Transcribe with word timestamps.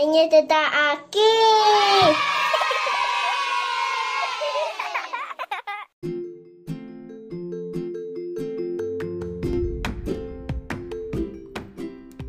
Niña 0.00 0.22
está 0.32 0.92
aquí. 0.92 1.18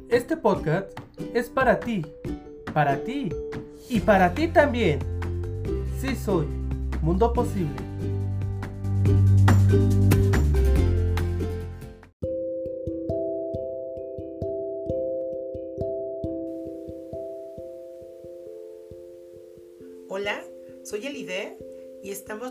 Este 0.10 0.36
podcast 0.36 0.91
es 1.34 1.48
para 1.48 1.80
ti, 1.80 2.05
para 2.73 3.02
ti 3.05 3.30
y 3.88 4.02
para 4.02 4.34
ti 4.34 4.49
también. 4.49 4.99
Sí 6.02 6.13
soy, 6.18 6.48
Mundo 7.02 7.32
Posible. 7.32 7.72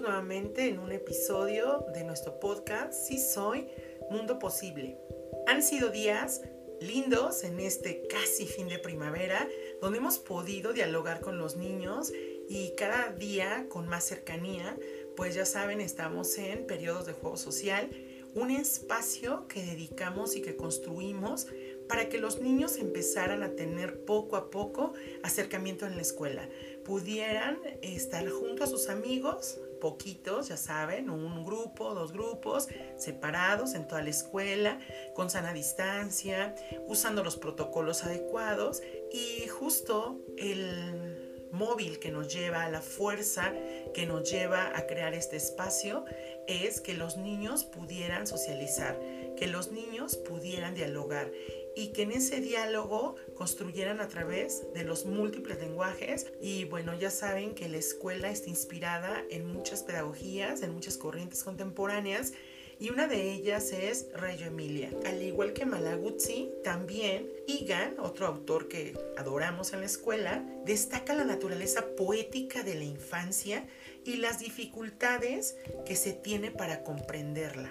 Nuevamente 0.00 0.66
en 0.68 0.78
un 0.78 0.92
episodio 0.92 1.84
de 1.92 2.04
nuestro 2.04 2.40
podcast 2.40 2.92
Sí 2.92 3.18
Soy, 3.18 3.68
Mundo 4.10 4.38
Posible. 4.38 4.98
Han 5.46 5.62
sido 5.62 5.90
días 5.90 6.40
lindos 6.80 7.44
en 7.44 7.60
este 7.60 8.06
casi 8.08 8.46
fin 8.46 8.68
de 8.68 8.78
primavera, 8.78 9.46
donde 9.80 9.98
hemos 9.98 10.18
podido 10.18 10.72
dialogar 10.72 11.20
con 11.20 11.38
los 11.38 11.56
niños 11.56 12.12
y 12.48 12.74
cada 12.76 13.12
día 13.12 13.66
con 13.68 13.88
más 13.88 14.04
cercanía, 14.04 14.78
pues 15.16 15.34
ya 15.34 15.44
saben, 15.44 15.80
estamos 15.80 16.36
en 16.38 16.66
periodos 16.66 17.04
de 17.04 17.12
juego 17.12 17.36
social, 17.36 17.90
un 18.34 18.50
espacio 18.50 19.46
que 19.48 19.62
dedicamos 19.62 20.34
y 20.34 20.40
que 20.40 20.56
construimos 20.56 21.46
para 21.88 22.08
que 22.08 22.18
los 22.18 22.40
niños 22.40 22.78
empezaran 22.78 23.42
a 23.42 23.50
tener 23.56 24.04
poco 24.04 24.36
a 24.36 24.50
poco 24.50 24.94
acercamiento 25.22 25.86
en 25.86 25.96
la 25.96 26.02
escuela, 26.02 26.48
pudieran 26.84 27.58
estar 27.82 28.26
junto 28.30 28.64
a 28.64 28.66
sus 28.66 28.88
amigos, 28.88 29.60
poquitos, 29.80 30.48
ya 30.48 30.56
saben, 30.56 31.10
un 31.10 31.44
grupo, 31.44 31.94
dos 31.94 32.12
grupos, 32.12 32.68
separados 32.96 33.74
en 33.74 33.88
toda 33.88 34.02
la 34.02 34.10
escuela, 34.10 34.78
con 35.14 35.30
sana 35.30 35.52
distancia, 35.52 36.54
usando 36.86 37.24
los 37.24 37.36
protocolos 37.36 38.04
adecuados 38.04 38.82
y 39.10 39.48
justo 39.48 40.20
el 40.38 41.48
móvil 41.52 41.98
que 41.98 42.10
nos 42.10 42.32
lleva 42.32 42.68
la 42.68 42.80
fuerza, 42.80 43.52
que 43.94 44.06
nos 44.06 44.30
lleva 44.30 44.76
a 44.76 44.86
crear 44.86 45.14
este 45.14 45.36
espacio, 45.36 46.04
es 46.46 46.80
que 46.80 46.94
los 46.94 47.16
niños 47.16 47.64
pudieran 47.64 48.26
socializar, 48.26 49.00
que 49.36 49.46
los 49.46 49.72
niños 49.72 50.16
pudieran 50.16 50.74
dialogar 50.74 51.30
y 51.76 51.88
que 51.88 52.02
en 52.02 52.12
ese 52.12 52.40
diálogo 52.40 53.16
construyeran 53.34 54.00
a 54.00 54.08
través 54.08 54.72
de 54.74 54.84
los 54.84 55.06
múltiples 55.06 55.58
lenguajes. 55.60 56.26
Y 56.40 56.64
bueno, 56.64 56.98
ya 56.98 57.10
saben 57.10 57.54
que 57.54 57.68
la 57.68 57.78
escuela 57.78 58.30
está 58.30 58.50
inspirada 58.50 59.24
en 59.30 59.46
muchas 59.46 59.82
pedagogías, 59.82 60.62
en 60.62 60.72
muchas 60.72 60.96
corrientes 60.96 61.44
contemporáneas. 61.44 62.32
Y 62.80 62.88
una 62.88 63.06
de 63.06 63.30
ellas 63.30 63.72
es 63.72 64.06
Reggio 64.14 64.46
Emilia. 64.46 64.90
Al 65.04 65.22
igual 65.22 65.52
que 65.52 65.66
Malaguzzi, 65.66 66.50
también 66.64 67.28
Egan, 67.46 68.00
otro 68.00 68.26
autor 68.26 68.68
que 68.68 68.98
adoramos 69.18 69.74
en 69.74 69.80
la 69.80 69.86
escuela, 69.86 70.42
destaca 70.64 71.14
la 71.14 71.24
naturaleza 71.24 71.84
poética 71.94 72.62
de 72.62 72.76
la 72.76 72.84
infancia 72.84 73.66
y 74.06 74.16
las 74.16 74.38
dificultades 74.38 75.58
que 75.84 75.94
se 75.94 76.14
tiene 76.14 76.50
para 76.50 76.82
comprenderla. 76.82 77.70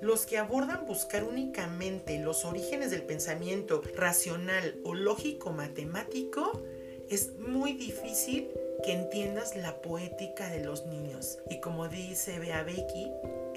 Los 0.00 0.26
que 0.26 0.38
abordan 0.38 0.86
buscar 0.86 1.24
únicamente 1.24 2.18
los 2.20 2.44
orígenes 2.44 2.90
del 2.90 3.02
pensamiento 3.02 3.82
racional 3.96 4.76
o 4.84 4.94
lógico 4.94 5.52
matemático, 5.52 6.62
es 7.08 7.38
muy 7.38 7.72
difícil 7.72 8.48
que 8.84 8.92
entiendas 8.92 9.56
la 9.56 9.80
poética 9.80 10.50
de 10.50 10.64
los 10.64 10.86
niños. 10.86 11.38
Y 11.50 11.60
como 11.60 11.88
dice 11.88 12.38
Bea 12.38 12.62
Becky, 12.62 13.10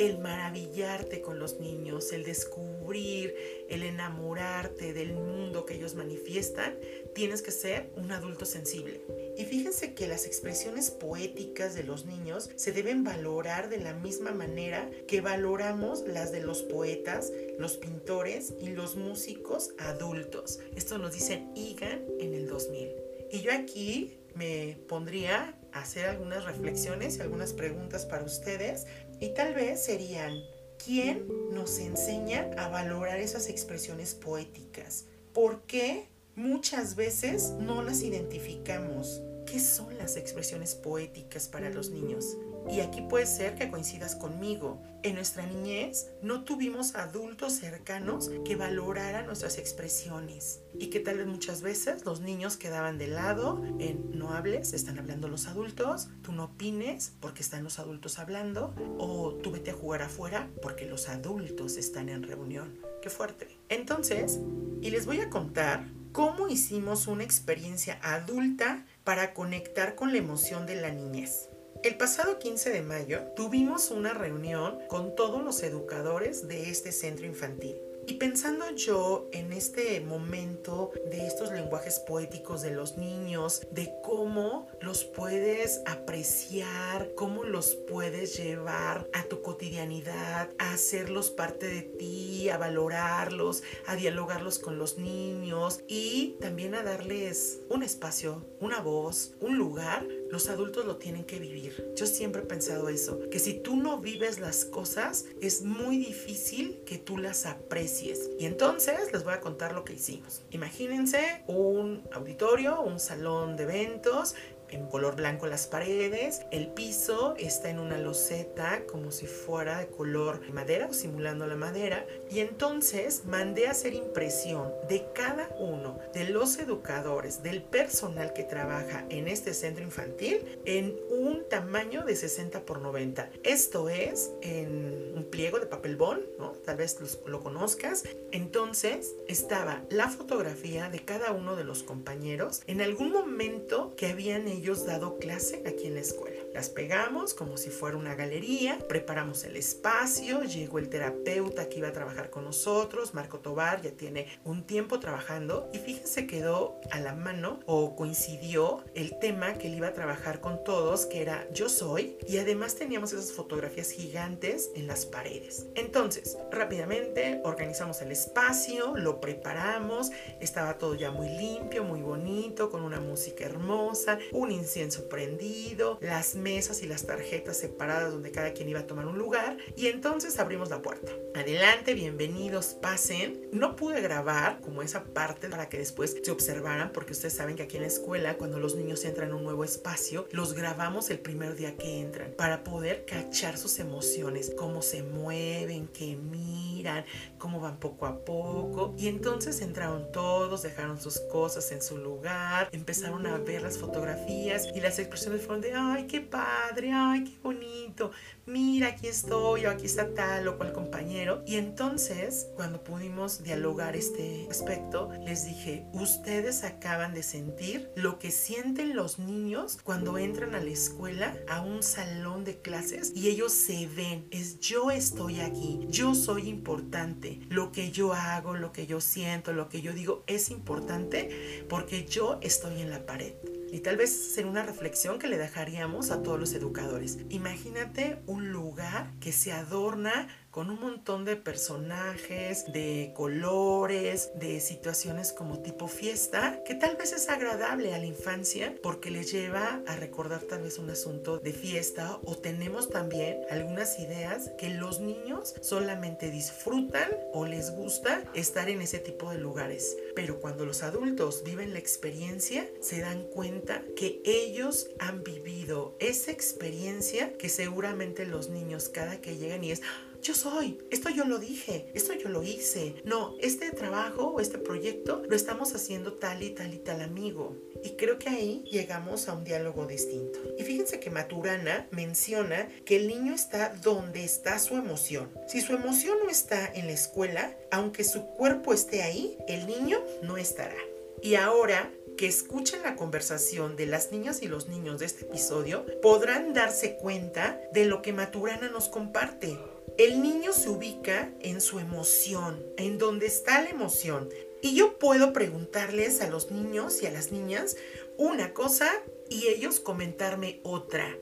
el 0.08 0.18
maravillarte 0.18 1.22
con 1.22 1.38
los 1.38 1.60
niños, 1.60 2.12
el 2.12 2.24
descubrir, 2.24 3.36
el 3.70 3.84
enamorarte 3.84 4.94
del 4.94 5.14
mundo 5.14 5.66
que 5.66 5.76
ellos 5.76 5.94
manifiestan, 5.94 6.76
tienes 7.14 7.44
que 7.44 7.52
ser 7.52 7.92
un 7.96 8.12
adulto 8.12 8.46
sensible. 8.46 9.02
Y 9.38 9.46
fíjense 9.46 9.94
que 9.94 10.08
las 10.08 10.26
expresiones 10.26 10.90
poéticas 10.90 11.76
de 11.76 11.84
los 11.84 12.06
niños 12.06 12.50
se 12.56 12.72
deben 12.72 13.04
valorar 13.04 13.70
de 13.70 13.78
la 13.78 13.94
misma 13.94 14.32
manera 14.32 14.90
que 15.08 15.22
valoramos 15.22 16.04
las 16.08 16.32
de 16.32 16.42
los 16.42 16.64
poetas, 16.64 17.32
los 17.60 17.78
pintores 17.78 18.56
y 18.60 18.70
los 18.70 18.96
músicos 18.96 19.76
adultos. 19.78 20.60
Esto 20.76 20.98
nos 20.98 21.14
dice 21.14 21.44
Egan 21.56 22.04
en 22.20 22.34
el 22.34 22.48
2000. 22.48 22.90
Y 23.32 23.42
yo 23.42 23.54
aquí 23.54 24.18
me 24.34 24.80
pondría 24.88 25.61
hacer 25.74 26.06
algunas 26.06 26.46
reflexiones 26.46 27.18
y 27.18 27.22
algunas 27.22 27.54
preguntas 27.54 28.06
para 28.06 28.24
ustedes 28.24 28.88
y 29.20 29.34
tal 29.34 29.54
vez 29.54 29.84
serían, 29.84 30.42
¿quién 30.84 31.28
nos 31.52 31.80
enseña 31.80 32.50
a 32.58 32.70
valorar 32.70 33.20
esas 33.20 33.50
expresiones 33.50 34.16
poéticas? 34.16 35.06
¿Por 35.34 35.62
qué 35.64 36.08
muchas 36.36 36.96
veces 36.96 37.52
no 37.60 37.84
las 37.84 38.02
identificamos? 38.02 39.22
¿Qué 39.46 39.60
son 39.60 39.98
las 39.98 40.18
expresiones 40.18 40.76
poéticas 40.76 41.48
para 41.48 41.70
los 41.70 41.90
niños? 41.90 42.38
Y 42.70 42.82
aquí 42.82 43.02
puede 43.02 43.26
ser 43.26 43.56
que 43.56 43.70
coincidas 43.70 44.16
conmigo. 44.16 44.82
En 45.04 45.16
nuestra 45.16 45.46
niñez 45.46 46.12
no 46.22 46.44
tuvimos 46.44 46.96
adultos 46.96 47.54
cercanos 47.54 48.30
que 48.46 48.56
valoraran 48.56 49.26
nuestras 49.26 49.58
expresiones 49.58 50.62
y 50.78 50.88
que 50.88 51.00
tal 51.00 51.18
vez 51.18 51.28
muchas 51.28 51.62
veces 51.62 52.06
los 52.06 52.22
niños 52.22 52.58
quedaban 52.58 52.98
de 52.98 53.08
lado 53.08 53.64
en 53.80 54.12
no 54.18 54.34
hables, 54.34 54.74
están 54.74 55.00
hablando 55.00 55.28
los 55.28 55.48
adultos, 55.48 56.10
tú 56.22 56.34
no 56.34 56.46
opines 56.46 57.14
porque 57.20 57.42
están 57.42 57.64
los 57.64 57.80
adultos 57.80 58.20
hablando 58.20 58.76
o 59.00 59.34
tú 59.34 59.52
vete 59.52 59.72
a 59.72 59.76
jugar 59.76 60.04
afuera 60.04 60.50
porque 60.62 60.86
los 60.86 61.10
adultos 61.10 61.78
están 61.78 62.10
en 62.10 62.24
reunión. 62.24 62.78
Qué 63.02 63.10
fuerte. 63.10 63.58
Entonces, 63.70 64.40
y 64.82 64.92
les 64.92 65.08
voy 65.08 65.20
a 65.22 65.30
contar 65.30 65.88
cómo 66.12 66.48
hicimos 66.48 67.08
una 67.08 67.24
experiencia 67.24 68.00
adulta 68.04 68.86
para 69.04 69.34
conectar 69.34 69.96
con 69.96 70.12
la 70.12 70.20
emoción 70.20 70.66
de 70.66 70.80
la 70.80 70.92
niñez. 70.92 71.51
El 71.84 71.98
pasado 71.98 72.38
15 72.38 72.70
de 72.70 72.84
mayo 72.84 73.24
tuvimos 73.36 73.90
una 73.90 74.14
reunión 74.14 74.78
con 74.88 75.16
todos 75.16 75.44
los 75.44 75.64
educadores 75.64 76.48
de 76.48 76.70
este 76.70 76.92
centro 76.92 77.26
infantil. 77.26 77.82
Y 78.06 78.16
pensando 78.16 78.70
yo 78.76 79.28
en 79.32 79.52
este 79.52 80.00
momento 80.00 80.92
de 81.10 81.26
estos 81.26 81.52
lenguajes 81.52 82.00
poéticos 82.00 82.62
de 82.62 82.72
los 82.72 82.98
niños, 82.98 83.62
de 83.72 83.92
cómo 84.04 84.68
los 84.80 85.06
puedes 85.06 85.82
apreciar, 85.88 87.16
cómo 87.16 87.46
los 87.46 87.74
puedes 87.74 88.38
llevar 88.38 89.08
a 89.14 89.24
tu 89.24 89.42
cotidianidad, 89.42 90.50
a 90.60 90.74
hacerlos 90.74 91.32
parte 91.32 91.68
de 91.68 91.82
ti, 91.82 92.50
a 92.50 92.60
valorarlos, 92.60 93.64
a 93.88 93.96
dialogarlos 93.96 94.60
con 94.60 94.78
los 94.78 95.00
niños 95.00 95.80
y 95.88 96.38
también 96.42 96.76
a 96.76 96.84
darles 96.84 97.62
un 97.70 97.82
espacio, 97.82 98.46
una 98.60 98.82
voz, 98.82 99.34
un 99.40 99.58
lugar 99.58 100.06
los 100.32 100.48
adultos 100.48 100.86
lo 100.86 100.96
tienen 100.96 101.26
que 101.26 101.40
vivir. 101.40 101.94
Yo 101.96 102.08
siempre 102.08 102.42
he 102.42 102.46
pensado 102.46 102.88
eso, 102.88 103.20
que 103.30 103.38
si 103.38 103.54
tú 103.54 103.76
no 103.76 104.00
vives 104.00 104.40
las 104.40 104.64
cosas, 104.64 105.26
es 105.42 105.62
muy 105.62 105.98
difícil 105.98 106.82
que 106.86 106.98
tú 106.98 107.18
las 107.18 107.46
aprecies. 107.46 108.30
Y 108.40 108.46
entonces 108.46 109.12
les 109.12 109.24
voy 109.26 109.34
a 109.34 109.42
contar 109.42 109.74
lo 109.74 109.84
que 109.84 109.94
hicimos. 109.94 110.42
Imagínense 110.52 111.44
un 111.48 112.02
auditorio, 112.14 112.82
un 112.82 113.00
salón 113.00 113.58
de 113.58 113.64
eventos 113.64 114.36
en 114.72 114.88
color 114.88 115.16
blanco 115.16 115.48
las 115.48 115.68
paredes, 115.68 116.42
el 116.52 116.68
piso 116.68 117.36
está 117.38 117.70
en 117.70 117.80
una 117.80 117.98
loseta 117.98 118.84
como 118.88 119.12
si 119.12 119.28
fuera 119.28 119.80
de 119.80 119.88
color 119.88 120.42
madera 120.52 120.88
o 120.90 120.94
simulando 120.94 121.48
la 121.48 121.56
madera 121.56 122.06
y 122.30 122.40
entonces 122.40 123.24
mandé 123.26 123.68
a 123.68 123.72
hacer 123.72 123.94
impresión 123.94 124.72
de 124.88 125.06
cada 125.14 125.50
uno 125.60 126.00
de 126.14 126.30
los 126.30 126.58
educadores, 126.60 127.44
del 127.44 127.62
personal 127.64 128.34
que 128.34 128.44
trabaja 128.44 129.06
en 129.10 129.28
este 129.28 129.54
centro 129.54 129.84
infantil 129.84 130.60
en 130.66 130.96
un 131.10 131.48
tamaño 131.50 132.04
de 132.04 132.16
60 132.16 132.66
por 132.66 132.82
90. 132.82 133.30
Esto 133.44 133.90
es 133.90 134.32
en 134.42 135.14
un 135.16 135.26
pliego 135.26 135.60
de 135.60 135.66
papel 135.66 135.96
bond, 135.96 136.22
tal 136.66 136.78
vez 136.78 136.98
lo 137.26 137.42
conozcas. 137.42 138.04
Entonces 138.32 139.16
estaba 139.28 139.84
la 139.90 140.10
fotografía 140.10 140.90
de 140.90 141.04
cada 141.04 141.32
uno 141.32 141.56
de 141.56 141.64
los 141.64 141.84
compañeros 141.84 142.62
en 142.68 142.82
algún 142.82 143.12
momento 143.12 143.94
que 143.96 144.08
habían 144.08 144.48
ellos 144.62 144.86
dado 144.86 145.18
clase 145.18 145.64
aquí 145.66 145.88
en 145.88 145.96
la 145.96 146.02
escuela. 146.02 146.40
Las 146.54 146.70
pegamos 146.70 147.34
como 147.34 147.58
si 147.58 147.70
fuera 147.72 147.98
una 147.98 148.14
galería, 148.14 148.78
preparamos 148.88 149.44
el 149.44 149.56
espacio, 149.56 150.44
llegó 150.44 150.78
el 150.78 150.90
terapeuta 150.90 151.68
que 151.68 151.80
iba 151.80 151.88
a 151.88 151.94
trabajar 151.94 152.30
con 152.30 152.44
nosotros, 152.44 153.16
Marco 153.16 153.40
Tobar, 153.40 153.82
ya 153.82 153.92
tiene 153.92 154.28
un 154.44 154.68
tiempo 154.68 155.00
trabajando 155.00 155.70
y 155.74 155.80
fíjense 155.80 156.28
quedó 156.28 156.80
a 156.92 157.00
la 157.00 157.16
mano 157.16 157.60
o 157.66 157.96
coincidió 157.96 158.84
el 158.94 159.18
tema 159.18 159.54
que 159.54 159.68
él 159.68 159.76
iba 159.76 159.88
a 159.88 159.94
trabajar 159.94 160.42
con 160.42 160.64
todos, 160.64 161.08
que 161.08 161.22
era 161.22 161.48
yo 161.52 161.68
soy, 161.68 162.18
y 162.28 162.38
además 162.38 162.76
teníamos 162.76 163.14
esas 163.14 163.32
fotografías 163.32 163.90
gigantes 163.90 164.70
en 164.76 164.86
las 164.86 165.06
paredes. 165.06 165.66
Entonces, 165.74 166.38
rápidamente 166.52 167.42
organizamos 167.44 168.02
el 168.02 168.12
espacio, 168.12 168.96
lo 168.96 169.22
preparamos, 169.22 170.12
estaba 170.40 170.78
todo 170.78 170.94
ya 170.94 171.10
muy 171.10 171.30
limpio, 171.30 171.84
muy 171.84 172.02
bonito, 172.02 172.70
con 172.70 172.84
una 172.84 173.00
música 173.00 173.46
hermosa, 173.46 174.20
incienso 174.52 175.08
prendido, 175.10 175.98
las 176.02 176.36
mesas 176.36 176.84
y 176.84 176.88
las 176.88 177.06
tarjetas 177.06 177.58
separadas 177.58 178.12
donde 178.12 178.32
cada 178.32 178.54
quien 178.54 178.70
iba 178.70 178.82
a 178.82 178.88
tomar 178.88 179.06
un 179.06 179.18
lugar 179.18 179.58
y 179.76 179.88
entonces 179.88 180.40
abrimos 180.40 180.70
la 180.70 180.82
puerta. 180.82 181.12
Adelante, 181.36 181.94
bienvenidos, 181.94 182.76
pasen. 182.82 183.48
No 183.52 183.76
pude 183.76 184.02
grabar 184.02 184.60
como 184.62 184.82
esa 184.82 185.04
parte 185.04 185.50
para 185.50 185.70
que 185.70 185.78
después 185.78 186.18
se 186.22 186.32
observaran 186.32 186.92
porque 186.92 187.14
ustedes 187.14 187.34
saben 187.34 187.56
que 187.56 187.64
aquí 187.64 187.78
en 187.78 187.84
la 187.84 187.88
escuela 187.88 188.38
cuando 188.38 188.60
los 188.60 188.76
niños 188.76 189.06
entran 189.06 189.30
en 189.30 189.36
un 189.36 189.44
nuevo 189.44 189.64
espacio, 189.64 190.28
los 190.32 190.54
grabamos 190.54 191.10
el 191.10 191.20
primer 191.20 191.56
día 191.56 191.78
que 191.78 192.00
entran 192.00 192.34
para 192.38 192.64
poder 192.64 193.06
cachar 193.06 193.58
sus 193.58 193.80
emociones, 193.80 194.52
cómo 194.58 194.82
se 194.82 195.04
mueven, 195.04 195.88
qué 195.88 196.16
miran, 196.16 197.06
cómo 197.38 197.60
van 197.60 197.80
poco 197.80 198.06
a 198.06 198.24
poco. 198.24 198.94
Y 198.98 199.08
entonces 199.08 199.62
entraron 199.62 200.12
todos, 200.12 200.64
dejaron 200.64 201.00
sus 201.00 201.20
cosas 201.20 201.72
en 201.72 201.82
su 201.82 201.98
lugar, 201.98 202.70
empezaron 202.72 203.26
a 203.28 203.38
ver 203.38 203.62
las 203.62 203.78
fotografías 203.78 204.41
y 204.42 204.80
las 204.80 205.00
expresiones 205.00 205.42
fueron 205.42 205.62
de, 205.62 205.74
ay, 205.74 206.08
qué 206.08 206.22
padre, 206.22 206.92
ay, 206.94 207.24
qué 207.24 207.38
bonito, 207.44 208.12
mira, 208.46 208.88
aquí 208.88 209.08
estoy, 209.08 209.66
o 209.66 209.70
aquí 209.70 209.86
está 209.86 210.14
tal 210.14 210.48
o 210.48 210.58
cual 210.58 210.74
compañero. 210.74 211.44
Y 211.46 211.56
entonces, 211.56 212.48
cuando 212.56 212.84
pudimos 212.84 213.44
dialogar 213.44 213.96
este 213.96 214.48
aspecto, 214.50 215.10
les 215.26 215.46
dije, 215.46 215.86
ustedes 215.94 216.64
acaban 216.64 217.14
de 217.14 217.24
sentir 217.24 217.90
lo 217.96 218.20
que 218.20 218.32
sienten 218.32 218.96
los 218.96 219.20
niños 219.20 219.78
cuando 219.84 220.18
entran 220.18 220.56
a 220.56 220.64
la 220.64 220.72
escuela, 220.72 221.36
a 221.48 221.62
un 221.62 221.84
salón 221.84 222.44
de 222.44 222.58
clases, 222.62 223.12
y 223.16 223.30
ellos 223.30 223.52
se 223.52 223.88
ven, 223.88 224.28
es 224.32 224.60
yo 224.60 224.92
estoy 224.92 225.42
aquí, 225.42 225.80
yo 225.90 226.16
soy 226.16 226.50
importante, 226.50 227.40
lo 227.50 227.72
que 227.72 227.92
yo 227.92 228.14
hago, 228.14 228.56
lo 228.56 228.72
que 228.72 228.88
yo 228.88 229.02
siento, 229.02 229.54
lo 229.54 229.70
que 229.70 229.82
yo 229.82 229.94
digo 229.94 230.24
es 230.28 230.50
importante 230.50 231.66
porque 231.70 232.06
yo 232.06 232.40
estoy 232.42 232.82
en 232.82 232.90
la 232.90 233.06
pared. 233.06 233.34
Y 233.72 233.80
tal 233.80 233.96
vez 233.96 234.12
sería 234.34 234.52
una 234.52 234.64
reflexión 234.64 235.18
que 235.18 235.30
le 235.30 235.38
dejaríamos 235.38 236.12
a 236.12 236.22
todos 236.22 236.38
los 236.38 236.54
educadores. 236.54 237.20
Imagínate 237.30 238.22
un 238.28 238.52
lugar 238.52 239.10
que 239.22 239.32
se 239.32 239.54
adorna 239.54 240.28
con 240.52 240.70
un 240.70 240.80
montón 240.82 241.24
de 241.24 241.38
personajes, 241.38 242.72
de 242.74 243.14
colores, 243.16 244.32
de 244.36 244.60
situaciones 244.60 245.32
como 245.32 245.60
tipo 245.60 245.88
fiesta, 245.88 246.62
que 246.66 246.76
tal 246.76 246.98
vez 246.98 247.14
es 247.14 247.30
agradable 247.30 247.94
a 247.94 247.98
la 247.98 248.06
infancia 248.06 248.76
porque 248.84 249.12
les 249.12 249.32
lleva 249.32 249.82
a 249.88 249.96
recordar 249.96 250.42
tal 250.44 250.64
vez 250.64 250.78
un 250.78 250.90
asunto 250.90 251.40
de 251.40 251.54
fiesta 251.54 252.20
o 252.26 252.38
tenemos 252.38 252.90
también 252.90 253.38
algunas 253.50 253.98
ideas 254.00 254.52
que 254.58 254.70
los 254.70 255.00
niños 255.00 255.56
solamente 255.62 256.30
disfrutan 256.30 257.10
o 257.34 257.46
les 257.46 257.72
gusta 257.72 258.24
estar 258.34 258.70
en 258.70 258.82
ese 258.82 259.00
tipo 259.00 259.32
de 259.32 259.38
lugares. 259.38 259.96
Pero 260.16 260.42
cuando 260.42 260.66
los 260.66 260.84
adultos 260.84 261.44
viven 261.46 261.72
la 261.72 261.80
experiencia, 261.80 262.68
se 262.82 263.00
dan 263.00 263.24
cuenta 263.24 263.84
que 263.96 264.22
ellos 264.26 264.90
han 265.00 265.24
vivido 265.24 265.96
esa 266.00 266.32
experiencia 266.32 267.38
que 267.38 267.48
seguramente 267.48 268.26
los 268.26 268.50
niños 268.50 268.90
cada 268.90 269.22
que 269.22 269.38
llegan 269.38 269.64
y 269.64 269.72
es 269.72 269.82
yo 270.22 270.36
soy, 270.36 270.78
esto 270.92 271.10
yo 271.10 271.26
lo 271.26 271.40
dije, 271.40 271.92
esto 271.96 272.14
yo 272.14 272.30
lo 272.30 272.44
hice. 272.44 272.96
No, 273.04 273.36
este 273.42 273.72
trabajo 273.72 274.28
o 274.28 274.40
este 274.40 274.60
proyecto 274.60 275.24
lo 275.28 275.36
estamos 275.36 275.74
haciendo 275.74 276.14
tal 276.14 276.44
y 276.44 276.52
tal 276.52 276.74
y 276.74 276.78
tal 276.78 277.02
amigo. 277.02 277.58
Y 277.84 277.92
creo 277.96 278.20
que 278.20 278.30
ahí 278.30 278.64
llegamos 278.70 279.28
a 279.28 279.34
un 279.34 279.44
diálogo 279.44 279.88
distinto. 279.88 280.40
Y 280.60 280.64
fíjense 280.64 281.00
que 281.00 281.10
Maturana 281.10 281.88
menciona 281.92 282.70
que 282.86 282.98
el 282.98 283.08
niño 283.08 283.34
está 283.34 283.74
donde 283.82 284.24
está 284.24 284.60
su 284.60 284.76
emoción. 284.76 285.32
Si 285.48 285.62
su 285.62 285.74
emoción 285.74 286.18
no 286.24 286.30
está 286.30 286.72
en 286.72 286.86
la 286.86 286.94
escuela, 286.94 287.58
aunque 287.72 288.04
su 288.04 288.28
cuerpo 288.28 288.74
esté 288.74 289.02
ahí, 289.02 289.38
el 289.48 289.66
niño 289.66 290.04
no 290.22 290.38
estará. 290.38 290.78
Y 291.24 291.36
ahora 291.36 291.92
que 292.18 292.28
escuchen 292.28 292.84
la 292.84 292.96
conversación 292.96 293.76
de 293.76 293.88
las 293.88 294.12
niñas 294.12 294.44
y 294.44 294.48
los 294.48 294.68
niños 294.68 295.00
de 295.00 295.08
este 295.08 295.26
episodio, 295.26 295.86
podrán 296.02 296.54
darse 296.54 296.98
cuenta 296.98 297.60
de 297.74 297.86
lo 297.86 298.02
que 298.02 298.14
Maturana 298.14 298.70
nos 298.70 298.90
comparte. 298.90 299.58
El 300.02 300.24
niño 300.24 300.52
se 300.52 300.68
ubica 300.68 301.32
en 301.42 301.62
su 301.62 301.78
emoción, 301.78 302.66
en 302.78 302.98
donde 302.98 303.28
está 303.28 303.62
la 303.62 303.70
emoción. 303.70 304.30
Y 304.60 304.74
yo 304.74 304.98
puedo 304.98 305.32
preguntarles 305.32 306.22
a 306.22 306.28
los 306.28 306.50
niños 306.50 307.04
y 307.04 307.06
a 307.06 307.12
las 307.12 307.32
niñas 307.32 307.78
una 308.18 308.52
cosa 308.52 308.90
y 309.30 309.50
ellos 309.50 309.80
comentarme 309.80 310.60
otra. 310.64 311.16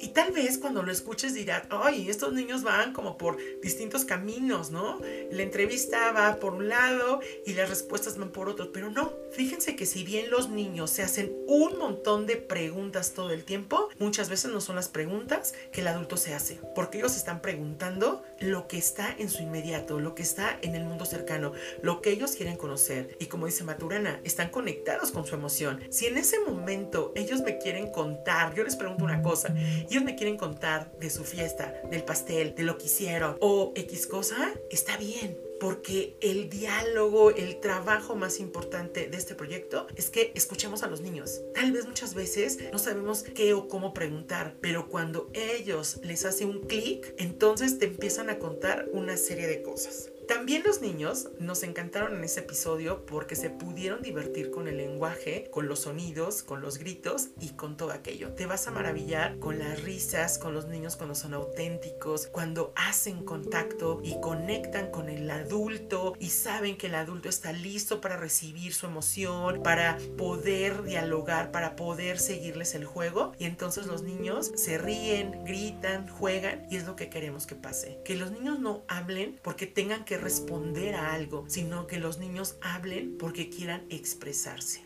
Y 0.00 0.08
tal 0.08 0.32
vez 0.32 0.56
cuando 0.58 0.82
lo 0.82 0.90
escuches 0.90 1.34
dirás, 1.34 1.64
ay, 1.68 2.08
estos 2.08 2.32
niños 2.32 2.62
van 2.62 2.92
como 2.92 3.18
por 3.18 3.36
distintos 3.60 4.04
caminos, 4.06 4.70
¿no? 4.70 4.98
La 5.30 5.42
entrevista 5.42 6.10
va 6.12 6.36
por 6.36 6.54
un 6.54 6.68
lado 6.68 7.20
y 7.44 7.52
las 7.52 7.68
respuestas 7.68 8.16
van 8.16 8.30
por 8.30 8.48
otro, 8.48 8.72
pero 8.72 8.90
no. 8.90 9.12
Fíjense 9.32 9.76
que 9.76 9.86
si 9.86 10.02
bien 10.02 10.30
los 10.30 10.48
niños 10.48 10.90
se 10.90 11.02
hacen 11.02 11.32
un 11.46 11.78
montón 11.78 12.26
de 12.26 12.36
preguntas 12.36 13.12
todo 13.12 13.30
el 13.30 13.44
tiempo, 13.44 13.88
muchas 13.98 14.28
veces 14.28 14.50
no 14.50 14.60
son 14.60 14.76
las 14.76 14.88
preguntas 14.88 15.54
que 15.70 15.82
el 15.82 15.88
adulto 15.88 16.16
se 16.16 16.34
hace, 16.34 16.58
porque 16.74 16.98
ellos 16.98 17.16
están 17.16 17.42
preguntando 17.42 18.24
lo 18.40 18.68
que 18.68 18.78
está 18.78 19.14
en 19.18 19.28
su 19.28 19.42
inmediato, 19.42 20.00
lo 20.00 20.14
que 20.14 20.22
está 20.22 20.58
en 20.62 20.74
el 20.74 20.84
mundo 20.84 21.04
cercano, 21.04 21.52
lo 21.82 22.00
que 22.00 22.10
ellos 22.10 22.32
quieren 22.32 22.56
conocer. 22.56 23.16
Y 23.20 23.26
como 23.26 23.46
dice 23.46 23.64
Maturana, 23.64 24.20
están 24.24 24.48
conectados 24.48 25.10
con 25.10 25.26
su 25.26 25.34
emoción. 25.34 25.80
Si 25.90 26.06
en 26.06 26.16
ese 26.16 26.40
momento 26.40 27.12
ellos 27.14 27.42
me 27.42 27.58
quieren 27.58 27.92
contar, 27.92 28.54
yo 28.54 28.64
les 28.64 28.76
pregunto 28.76 29.04
una 29.04 29.22
cosa, 29.22 29.54
ellos 29.90 30.04
me 30.04 30.14
quieren 30.14 30.36
contar 30.36 30.96
de 31.00 31.10
su 31.10 31.24
fiesta, 31.24 31.74
del 31.90 32.04
pastel, 32.04 32.54
de 32.54 32.62
lo 32.62 32.78
que 32.78 32.86
hicieron 32.86 33.36
o 33.40 33.72
X 33.74 34.06
cosa, 34.06 34.54
está 34.70 34.96
bien. 34.96 35.36
Porque 35.58 36.16
el 36.22 36.48
diálogo, 36.48 37.32
el 37.32 37.60
trabajo 37.60 38.16
más 38.16 38.40
importante 38.40 39.08
de 39.08 39.16
este 39.18 39.34
proyecto 39.34 39.88
es 39.94 40.08
que 40.08 40.32
escuchemos 40.34 40.82
a 40.82 40.86
los 40.86 41.02
niños. 41.02 41.42
Tal 41.54 41.72
vez 41.72 41.86
muchas 41.86 42.14
veces 42.14 42.58
no 42.72 42.78
sabemos 42.78 43.24
qué 43.24 43.52
o 43.52 43.68
cómo 43.68 43.92
preguntar, 43.92 44.56
pero 44.62 44.88
cuando 44.88 45.28
ellos 45.34 46.00
les 46.02 46.24
hace 46.24 46.46
un 46.46 46.60
clic, 46.60 47.14
entonces 47.18 47.78
te 47.78 47.86
empiezan 47.86 48.30
a 48.30 48.38
contar 48.38 48.88
una 48.92 49.18
serie 49.18 49.48
de 49.48 49.60
cosas. 49.60 50.09
También 50.30 50.62
los 50.64 50.80
niños 50.80 51.28
nos 51.40 51.64
encantaron 51.64 52.14
en 52.14 52.22
ese 52.22 52.38
episodio 52.38 53.04
porque 53.04 53.34
se 53.34 53.50
pudieron 53.50 54.00
divertir 54.00 54.52
con 54.52 54.68
el 54.68 54.76
lenguaje, 54.76 55.50
con 55.50 55.66
los 55.66 55.80
sonidos, 55.80 56.44
con 56.44 56.60
los 56.60 56.78
gritos 56.78 57.30
y 57.40 57.48
con 57.48 57.76
todo 57.76 57.90
aquello. 57.90 58.32
Te 58.34 58.46
vas 58.46 58.68
a 58.68 58.70
maravillar 58.70 59.40
con 59.40 59.58
las 59.58 59.82
risas, 59.82 60.38
con 60.38 60.54
los 60.54 60.68
niños 60.68 60.94
cuando 60.94 61.16
son 61.16 61.34
auténticos, 61.34 62.28
cuando 62.28 62.72
hacen 62.76 63.24
contacto 63.24 64.00
y 64.04 64.20
conectan 64.20 64.92
con 64.92 65.08
el 65.08 65.28
adulto 65.28 66.14
y 66.20 66.28
saben 66.28 66.76
que 66.76 66.86
el 66.86 66.94
adulto 66.94 67.28
está 67.28 67.50
listo 67.52 68.00
para 68.00 68.16
recibir 68.16 68.72
su 68.72 68.86
emoción, 68.86 69.64
para 69.64 69.98
poder 70.16 70.84
dialogar, 70.84 71.50
para 71.50 71.74
poder 71.74 72.20
seguirles 72.20 72.76
el 72.76 72.84
juego. 72.84 73.32
Y 73.36 73.46
entonces 73.46 73.86
los 73.86 74.04
niños 74.04 74.52
se 74.54 74.78
ríen, 74.78 75.44
gritan, 75.44 76.06
juegan 76.06 76.68
y 76.70 76.76
es 76.76 76.86
lo 76.86 76.94
que 76.94 77.10
queremos 77.10 77.48
que 77.48 77.56
pase. 77.56 77.98
Que 78.04 78.14
los 78.14 78.30
niños 78.30 78.60
no 78.60 78.84
hablen 78.86 79.36
porque 79.42 79.66
tengan 79.66 80.04
que 80.04 80.19
responder 80.20 80.94
a 80.94 81.12
algo, 81.14 81.44
sino 81.48 81.86
que 81.86 81.98
los 81.98 82.18
niños 82.18 82.56
hablen 82.62 83.16
porque 83.18 83.48
quieran 83.48 83.84
expresarse. 83.90 84.84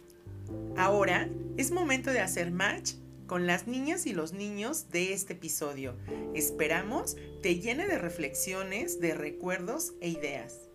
Ahora 0.77 1.29
es 1.57 1.71
momento 1.71 2.11
de 2.11 2.21
hacer 2.21 2.51
match 2.51 2.93
con 3.27 3.47
las 3.47 3.67
niñas 3.67 4.07
y 4.07 4.13
los 4.13 4.33
niños 4.33 4.91
de 4.91 5.13
este 5.13 5.33
episodio. 5.33 5.97
Esperamos 6.35 7.17
te 7.43 7.61
llene 7.61 7.87
de 7.87 7.99
reflexiones, 7.99 9.01
de 9.01 9.15
recuerdos 9.15 9.95
e 10.01 10.09
ideas. 10.09 10.69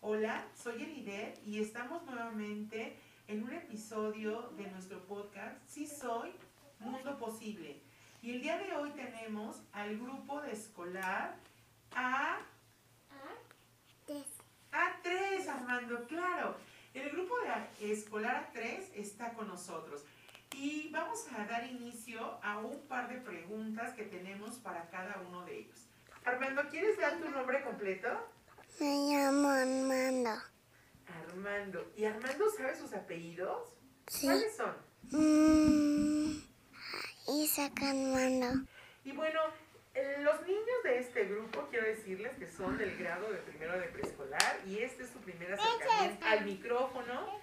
Hola, 0.00 0.48
soy 0.62 0.82
Elidet 0.82 1.40
y 1.44 1.60
estamos 1.60 2.04
nuevamente 2.04 2.96
en 3.26 3.42
un 3.42 3.52
episodio 3.52 4.50
de 4.56 4.70
nuestro 4.70 5.06
podcast 5.06 5.58
Si 5.66 5.86
Soy 5.86 6.30
Mundo 6.80 7.18
Posible. 7.18 7.87
Y 8.22 8.32
el 8.32 8.42
día 8.42 8.58
de 8.58 8.74
hoy 8.74 8.90
tenemos 8.90 9.62
al 9.72 9.96
grupo 9.98 10.40
de 10.42 10.52
escolar 10.52 11.36
A... 11.94 12.40
A3, 14.70 15.48
Armando, 15.48 16.04
claro. 16.06 16.56
El 16.94 17.10
grupo 17.10 17.34
de 17.80 17.92
escolar 17.92 18.52
A3 18.52 18.90
está 18.94 19.32
con 19.34 19.48
nosotros. 19.48 20.04
Y 20.54 20.88
vamos 20.90 21.26
a 21.36 21.44
dar 21.44 21.64
inicio 21.66 22.38
a 22.42 22.58
un 22.58 22.86
par 22.88 23.08
de 23.08 23.20
preguntas 23.20 23.94
que 23.94 24.04
tenemos 24.04 24.56
para 24.56 24.88
cada 24.90 25.20
uno 25.28 25.44
de 25.44 25.60
ellos. 25.60 25.86
Armando, 26.24 26.62
¿quieres 26.68 26.98
dar 26.98 27.18
tu 27.18 27.30
nombre 27.30 27.62
completo? 27.62 28.08
Me 28.80 28.86
llamo 28.86 29.48
Armando. 29.48 30.42
Armando. 31.06 31.92
¿Y 31.96 32.04
Armando 32.04 32.50
sabe 32.50 32.76
sus 32.76 32.92
apellidos? 32.92 33.74
Sí. 34.06 34.26
¿Cuáles 34.26 34.56
son? 34.56 34.74
Mm, 35.10 36.47
y 37.28 37.46
sacan 37.46 38.12
mano. 38.12 38.66
Y 39.04 39.12
bueno, 39.12 39.40
eh, 39.94 40.16
los 40.20 40.40
niños 40.46 40.82
de 40.84 40.98
este 40.98 41.24
grupo, 41.24 41.66
quiero 41.70 41.86
decirles 41.86 42.36
que 42.38 42.46
son 42.46 42.78
del 42.78 42.96
grado 42.96 43.30
de 43.30 43.38
primero 43.38 43.78
de 43.78 43.88
preescolar 43.88 44.60
y 44.66 44.78
este 44.78 45.04
es 45.04 45.10
su 45.10 45.18
primer 45.20 45.52
acercamiento 45.54 46.26
al 46.26 46.44
micrófono. 46.44 47.38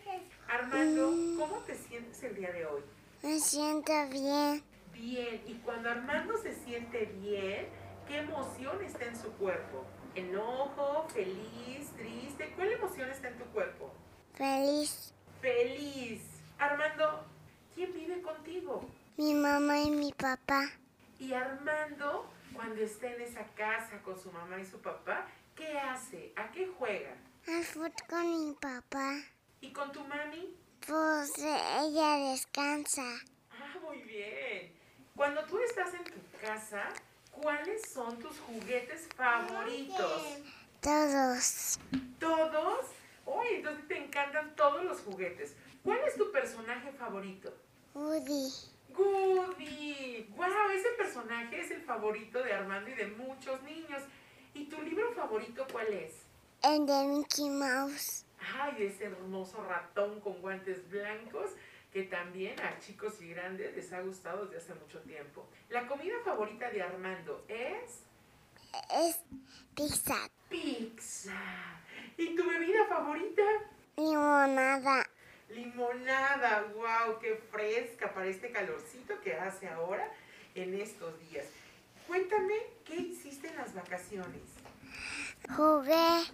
Armando, 0.48 1.12
¿cómo 1.38 1.60
te 1.66 1.76
sientes 1.76 2.22
el 2.24 2.36
día 2.36 2.52
de 2.52 2.66
hoy? 2.66 2.82
Me 3.24 3.40
siento 3.40 3.92
bien. 4.10 4.64
Bien, 4.94 5.42
y 5.46 5.56
cuando 5.66 5.90
Armando 5.90 6.38
se 6.38 6.54
siente 6.64 7.06
bien, 7.22 7.68
¿qué 8.08 8.20
emoción 8.20 8.84
está 8.84 9.06
en 9.06 9.16
su 9.16 9.32
cuerpo? 9.34 9.86
¿Enojo, 10.16 11.08
feliz, 11.10 11.92
triste? 11.98 12.54
¿Cuál 12.56 12.72
emoción 12.72 13.10
está 13.10 13.28
en 13.28 13.38
tu 13.38 13.46
cuerpo? 13.46 13.92
Feliz. 14.36 15.14
Feliz. 15.42 16.22
Armando, 16.58 17.26
¿quién 17.76 17.92
vive 17.94 18.22
contigo? 18.22 18.88
Mi 19.18 19.34
mamá 19.34 19.80
y 19.80 19.92
mi 19.92 20.12
papá. 20.12 20.70
Y 21.20 21.32
Armando, 21.32 22.30
cuando 22.54 22.82
está 22.82 23.08
en 23.08 23.22
esa 23.22 23.46
casa 23.56 24.02
con 24.04 24.20
su 24.20 24.30
mamá 24.30 24.60
y 24.60 24.66
su 24.66 24.80
papá, 24.80 25.26
¿qué 25.56 25.80
hace? 25.80 26.34
¿A 26.36 26.52
qué 26.52 26.70
juega? 26.78 27.16
Al 27.48 27.64
fútbol 27.64 27.94
con 28.10 28.48
mi 28.48 28.54
papá. 28.56 29.16
¿Y 29.62 29.72
con 29.72 29.92
tu 29.94 30.04
mami? 30.04 30.54
Pues 30.86 31.32
ella 31.38 32.32
descansa. 32.32 33.04
Ah, 33.52 33.78
muy 33.82 34.02
bien. 34.02 34.74
Cuando 35.16 35.46
tú 35.46 35.60
estás 35.60 35.94
en 35.94 36.04
tu 36.04 36.20
casa, 36.42 36.90
¿cuáles 37.32 37.90
son 37.90 38.20
tus 38.20 38.38
juguetes 38.40 39.08
favoritos? 39.16 40.40
Todos. 40.82 41.80
¿Todos? 42.20 42.86
Uy, 43.26 43.48
entonces 43.52 43.88
te 43.88 43.98
encantan 43.98 44.54
todos 44.58 44.84
los 44.84 45.00
juguetes. 45.00 45.56
¿Cuál 45.84 46.00
es 46.06 46.18
tu 46.18 46.32
personaje 46.34 46.92
favorito? 46.92 47.54
Woody. 47.94 48.75
Goody. 48.96 50.28
¡Wow! 50.36 50.70
Ese 50.74 50.90
personaje 50.98 51.60
es 51.62 51.72
el 51.72 51.82
favorito 51.82 52.42
de 52.44 52.54
Armando 52.54 52.90
y 52.90 52.94
de 52.94 53.08
muchos 53.08 53.62
niños. 53.64 54.02
¿Y 54.54 54.66
tu 54.66 54.82
libro 54.82 55.12
favorito 55.14 55.66
cuál 55.72 55.88
es? 55.94 56.14
El 56.64 56.86
de 56.86 57.08
Mickey 57.08 57.50
Mouse. 57.50 58.26
Ay, 58.60 58.84
ese 58.86 59.06
hermoso 59.06 59.64
ratón 59.64 60.20
con 60.22 60.42
guantes 60.42 60.90
blancos 60.90 61.52
que 61.92 62.04
también 62.04 62.60
a 62.62 62.78
chicos 62.80 63.22
y 63.22 63.30
grandes 63.30 63.76
les 63.76 63.92
ha 63.94 64.02
gustado 64.02 64.46
desde 64.46 64.58
hace 64.58 64.80
mucho 64.80 65.00
tiempo. 65.02 65.48
La 65.70 65.88
comida 65.88 66.16
favorita 66.26 66.70
de 66.70 66.82
Armando 66.84 67.46
es 67.48 68.02
Es 68.94 69.20
pizza. 69.76 70.16
pizza. 70.50 71.34
¿Y 72.18 72.36
tu 72.36 72.48
bebida 72.50 72.86
favorita? 72.88 73.42
Limonada. 73.98 75.05
Limonada, 75.56 76.70
wow, 76.76 77.18
qué 77.22 77.42
fresca 77.50 78.14
para 78.14 78.28
este 78.28 78.52
calorcito 78.52 79.22
que 79.22 79.36
hace 79.36 79.70
ahora 79.70 80.12
en 80.54 80.74
estos 80.74 81.18
días. 81.30 81.46
Cuéntame, 82.08 82.56
¿qué 82.84 82.98
hiciste 82.98 83.48
en 83.48 83.56
las 83.56 83.74
vacaciones? 83.74 84.42
Jugué. 85.56 86.26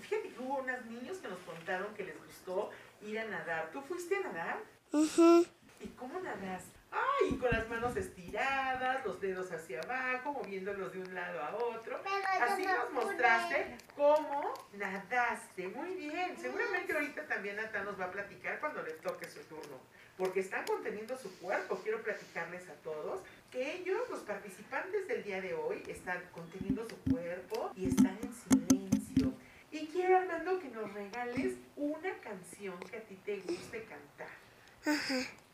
Fíjate 0.00 0.28
que 0.28 0.38
hubo 0.38 0.58
unos 0.58 0.86
niños 0.86 1.18
que 1.18 1.26
nos 1.26 1.40
contaron 1.40 1.92
que 1.94 2.04
les 2.04 2.16
gustó 2.24 2.70
ir 3.02 3.18
a 3.18 3.24
nadar. 3.26 3.70
¿Tú 3.72 3.82
fuiste 3.82 4.14
a 4.14 4.20
nadar? 4.20 4.62
Ujú. 4.92 5.44
¿Y 5.80 5.88
cómo 5.88 6.20
nadas? 6.20 6.62
Ay, 6.90 7.36
con 7.36 7.50
las 7.50 7.68
manos 7.68 7.96
estiradas, 7.96 9.04
los 9.04 9.20
dedos 9.20 9.50
hacia 9.52 9.80
abajo, 9.80 10.32
moviéndolos 10.32 10.92
de 10.92 11.00
un 11.00 11.14
lado 11.14 11.42
a 11.42 11.54
otro. 11.54 12.00
Así 12.40 12.64
nos 12.64 12.92
mostraste 12.92 13.76
cómo 13.96 14.54
nadaste. 14.72 15.68
Muy 15.68 15.94
bien. 15.94 16.36
Seguramente 16.40 16.92
ahorita 16.92 17.26
también 17.26 17.56
Natán 17.56 17.84
nos 17.84 18.00
va 18.00 18.06
a 18.06 18.10
platicar 18.10 18.58
cuando 18.60 18.82
le 18.82 18.92
toque 18.92 19.28
su 19.28 19.40
turno. 19.40 19.78
Porque 20.16 20.40
están 20.40 20.64
conteniendo 20.66 21.16
su 21.16 21.38
cuerpo. 21.38 21.78
Quiero 21.82 22.02
platicarles 22.02 22.68
a 22.68 22.74
todos 22.82 23.20
que 23.50 23.76
ellos, 23.76 24.08
los 24.10 24.20
participantes 24.20 25.06
del 25.06 25.22
día 25.22 25.40
de 25.40 25.54
hoy, 25.54 25.82
están 25.88 26.22
conteniendo 26.32 26.88
su 26.88 26.96
cuerpo 27.10 27.70
y 27.76 27.88
están 27.88 28.18
en 28.22 28.32
silencio. 28.34 29.32
Y 29.70 29.86
quiero, 29.86 30.18
Armando, 30.18 30.58
que 30.58 30.68
nos 30.68 30.92
regales 30.92 31.54
una 31.76 32.12
canción 32.20 32.78
que 32.80 32.96
a 32.96 33.00
ti 33.00 33.16
te 33.24 33.38
guste 33.40 33.84
cantar. 33.84 34.28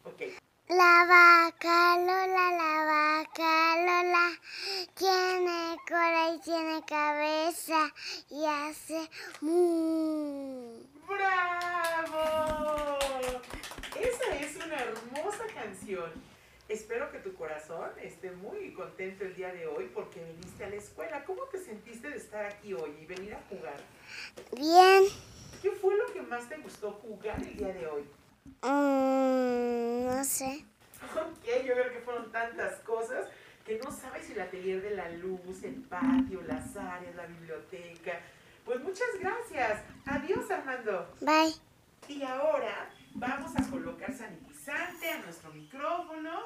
Ok. 0.05 0.44
La 0.69 1.05
vaca 1.07 1.99
Lola, 1.99 2.51
la 2.57 2.85
vaca 2.87 3.77
Lola, 3.85 4.41
tiene 4.95 5.77
cola 5.87 6.35
y 6.35 6.41
tiene 6.41 6.83
cabeza 6.87 7.93
y 8.31 8.47
hace 8.47 9.11
mu. 9.43 10.79
¡Bravo! 11.07 12.99
Esa 13.95 14.37
es 14.41 14.57
una 14.57 14.77
hermosa 14.77 15.45
canción. 15.53 16.11
Espero 16.71 17.13
que 17.13 17.19
tu 17.19 17.35
corazón 17.35 17.91
esté 18.01 18.31
muy 18.31 18.73
contento 18.73 19.25
el 19.25 19.37
día 19.37 19.53
de 19.53 19.67
hoy 19.67 19.91
porque 19.93 20.25
viniste 20.25 20.65
a 20.65 20.71
la 20.71 20.77
escuela. 20.77 21.27
¿Cómo 21.27 21.43
te 21.53 21.59
sentiste 21.59 22.09
de 22.09 22.17
estar 22.17 22.47
aquí 22.47 22.73
hoy 22.73 22.97
y 23.03 23.05
venir 23.05 23.35
a 23.35 23.43
jugar? 23.51 23.77
Bien. 24.57 25.05
¿Qué 25.61 25.73
fue 25.73 25.95
lo 25.95 26.11
que 26.11 26.23
más 26.23 26.49
te 26.49 26.57
gustó 26.57 26.93
jugar 26.93 27.39
el 27.43 27.55
día 27.55 27.75
de 27.75 27.87
hoy? 27.87 28.05
Mm, 28.63 30.07
no 30.07 30.25
sé. 30.25 30.65
Ok, 31.15 31.47
yo 31.65 31.75
creo 31.75 31.93
que 31.93 32.01
fueron 32.01 32.33
tantas 32.33 32.81
cosas 32.81 33.29
que 33.65 33.79
no 33.79 33.93
sabes 33.93 34.27
si 34.27 34.33
el 34.33 34.41
atelier 34.41 34.83
de 34.83 34.97
la 34.97 35.09
luz, 35.11 35.63
el 35.63 35.75
patio, 35.83 36.43
las 36.43 36.77
áreas, 36.77 37.15
la 37.15 37.27
biblioteca. 37.27 38.21
Pues 38.65 38.83
muchas 38.83 39.09
gracias. 39.21 39.83
Adiós, 40.07 40.51
Armando. 40.51 41.15
Bye. 41.21 41.55
Y 42.09 42.23
ahora 42.23 42.91
vamos 43.15 43.53
a 43.57 43.71
colocar 43.71 44.13
sanitizante 44.13 45.11
a 45.11 45.19
nuestro 45.19 45.53
micrófono. 45.53 46.41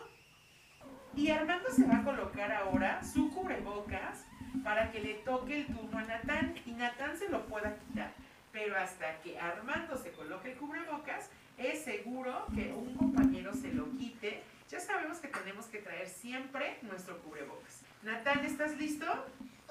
Y 1.14 1.30
Armando 1.30 1.70
se 1.70 1.86
va 1.86 1.98
a 1.98 2.04
colocar 2.04 2.52
ahora 2.52 3.02
su 3.02 3.30
cubrebocas 3.30 4.24
para 4.62 4.90
que 4.90 5.00
le 5.00 5.14
toque 5.14 5.60
el 5.60 5.66
turno 5.66 5.98
a 5.98 6.02
Natán 6.02 6.54
y 6.66 6.72
Natán 6.72 7.16
se 7.16 7.28
lo 7.28 7.46
pueda 7.46 7.76
quitar. 7.78 8.12
Pero 8.52 8.76
hasta 8.76 9.20
que 9.20 9.38
Armando 9.38 9.96
se 9.96 10.12
coloque 10.12 10.52
el 10.52 10.58
cubrebocas, 10.58 11.30
es 11.58 11.84
seguro 11.84 12.46
que 12.54 12.72
un 12.72 12.94
compañero 12.94 13.52
se 13.52 13.72
lo 13.72 13.90
quite. 13.96 14.42
Ya 14.70 14.80
sabemos 14.80 15.18
que 15.18 15.28
tenemos 15.28 15.66
que 15.66 15.78
traer 15.78 16.08
siempre 16.08 16.78
nuestro 16.82 17.20
cubrebocas. 17.22 17.82
Natán, 18.02 18.44
¿estás 18.44 18.76
listo? 18.76 19.06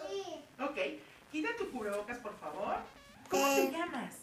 Sí. 0.10 0.24
Ok, 0.60 0.78
quita 1.32 1.56
tu 1.58 1.72
cubrebocas, 1.72 2.18
por 2.20 2.38
favor. 2.40 2.76
¿Cómo 3.30 3.56
te 3.56 3.72
llamas? 3.72 4.16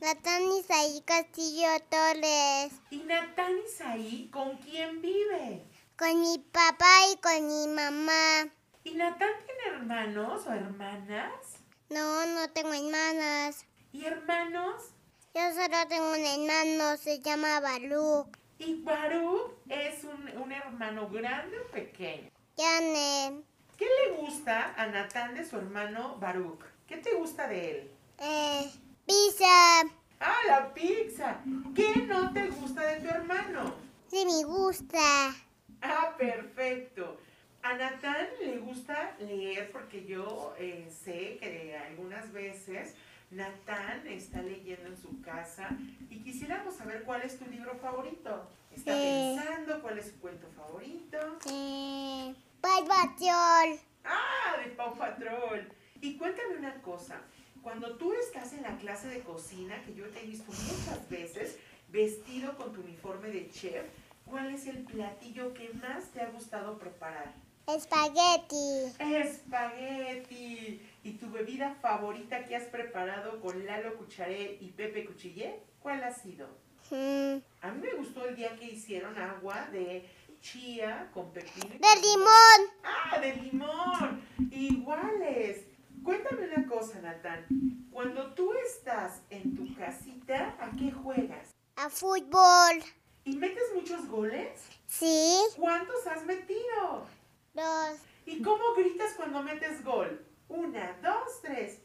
Natán 0.00 0.42
Isaí 0.58 1.02
Castillo 1.04 1.68
Torres. 1.88 2.72
¿Y 2.90 2.98
Natán 3.04 3.52
Isaí 3.66 4.28
con 4.32 4.56
quién 4.58 5.00
vive? 5.00 5.64
Con 5.96 6.20
mi 6.20 6.38
papá 6.38 6.92
y 7.12 7.16
con 7.18 7.46
mi 7.46 7.68
mamá. 7.68 8.48
¿Y 8.84 8.94
Natán 8.94 9.30
tiene 9.46 9.76
hermanos 9.76 10.46
o 10.46 10.52
hermanas? 10.52 11.58
No, 11.88 12.26
no 12.26 12.48
tengo 12.50 12.72
hermanas. 12.74 13.64
¿Y 13.92 14.04
hermanos? 14.04 14.92
Yo 15.34 15.40
solo 15.54 15.88
tengo 15.88 16.12
un 16.12 16.24
hermano, 16.26 16.98
se 16.98 17.18
llama 17.20 17.58
Baluk. 17.60 18.36
¿Y 18.58 18.82
Baruch 18.82 19.52
es 19.66 20.04
un, 20.04 20.28
un 20.42 20.52
hermano 20.52 21.08
grande 21.08 21.58
o 21.58 21.70
pequeño? 21.70 22.28
Janet. 22.54 23.42
¿Qué 23.78 23.86
le 23.86 24.16
gusta 24.16 24.74
a 24.76 24.86
Natán 24.88 25.34
de 25.34 25.44
su 25.46 25.56
hermano 25.56 26.18
Baruch? 26.20 26.60
¿Qué 26.86 26.98
te 26.98 27.14
gusta 27.14 27.48
de 27.48 27.70
él? 27.70 27.90
Eh, 28.18 28.70
pizza. 29.06 29.80
Ah, 30.20 30.36
la 30.46 30.74
pizza. 30.74 31.40
¿Qué 31.74 31.96
no 32.06 32.30
te 32.34 32.48
gusta 32.48 32.82
de 32.82 33.00
tu 33.00 33.08
hermano? 33.08 33.74
Sí, 34.08 34.26
me 34.26 34.44
gusta. 34.44 35.34
Ah, 35.80 36.14
perfecto. 36.18 37.16
A 37.62 37.72
Natán 37.74 38.26
le 38.38 38.58
gusta 38.58 39.16
leer 39.18 39.72
porque 39.72 40.04
yo 40.04 40.52
eh, 40.58 40.90
sé 40.90 41.38
que 41.40 41.74
algunas 41.74 42.30
veces 42.32 42.94
Natán 43.32 44.06
está 44.06 44.42
leyendo 44.42 44.88
en 44.88 44.96
su 44.96 45.22
casa 45.22 45.70
y 46.10 46.22
quisiéramos 46.22 46.74
saber 46.74 47.02
cuál 47.04 47.22
es 47.22 47.38
tu 47.38 47.46
libro 47.46 47.74
favorito. 47.78 48.46
Está 48.70 48.92
pensando 48.92 49.80
cuál 49.80 49.98
es 49.98 50.10
su 50.10 50.20
cuento 50.20 50.46
favorito. 50.54 51.18
Bye, 51.46 52.86
Batiol. 52.86 53.80
Ah, 54.04 54.56
de 54.62 54.70
Pau 54.72 54.94
Patrol. 54.96 55.66
Y 56.02 56.18
cuéntame 56.18 56.58
una 56.58 56.74
cosa. 56.82 57.22
Cuando 57.62 57.96
tú 57.96 58.12
estás 58.12 58.52
en 58.52 58.62
la 58.62 58.76
clase 58.76 59.08
de 59.08 59.20
cocina, 59.20 59.82
que 59.82 59.94
yo 59.94 60.06
te 60.10 60.22
he 60.22 60.26
visto 60.26 60.52
muchas 60.52 61.08
veces 61.08 61.58
vestido 61.88 62.54
con 62.56 62.74
tu 62.74 62.82
uniforme 62.82 63.28
de 63.30 63.48
chef, 63.50 63.86
¿cuál 64.26 64.52
es 64.52 64.66
el 64.66 64.84
platillo 64.84 65.54
que 65.54 65.72
más 65.74 66.10
te 66.10 66.20
ha 66.20 66.28
gustado 66.28 66.76
preparar? 66.78 67.32
Espagueti. 67.66 68.92
Espagueti. 68.98 70.80
¿Y 71.04 71.12
tu 71.12 71.30
bebida 71.30 71.74
favorita 71.80 72.44
que 72.44 72.56
has 72.56 72.64
preparado 72.64 73.40
con 73.40 73.64
Lalo 73.66 73.96
Cucharé 73.96 74.58
y 74.60 74.68
Pepe 74.70 75.04
Cuchillé? 75.04 75.60
¿Cuál 75.80 76.02
ha 76.04 76.12
sido? 76.12 76.46
Mm, 76.90 77.36
A 77.62 77.70
mí 77.72 77.80
me 77.80 77.94
gustó 77.94 78.26
el 78.26 78.36
día 78.36 78.56
que 78.56 78.66
hicieron 78.66 79.16
agua 79.18 79.68
de 79.72 80.08
chía 80.40 81.08
con 81.14 81.32
pepino. 81.32 81.68
De 81.70 82.00
limón. 82.00 82.70
¡Ah, 82.84 83.18
de 83.20 83.34
limón! 83.36 84.22
Iguales. 84.50 85.64
Cuéntame 86.04 86.48
una 86.54 86.66
cosa, 86.68 87.00
Natán. 87.00 87.46
Cuando 87.92 88.34
tú 88.34 88.52
estás 88.66 89.22
en 89.30 89.54
tu 89.56 89.72
casita, 89.76 90.56
¿a 90.60 90.70
qué 90.76 90.90
juegas? 90.90 91.50
A 91.76 91.88
fútbol. 91.88 92.82
¿Y 93.24 93.36
metes 93.36 93.62
muchos 93.74 94.06
goles? 94.08 94.60
Sí. 94.88 95.38
¿Cuántos 95.56 96.04
has 96.08 96.24
metido? 96.26 97.06
Dos. 97.54 97.98
¿Y 98.26 98.42
cómo 98.42 98.74
gritas 98.76 99.14
cuando 99.14 99.42
metes 99.42 99.84
gol? 99.84 100.24
Una, 100.48 100.96
dos, 101.02 101.40
tres. 101.42 101.80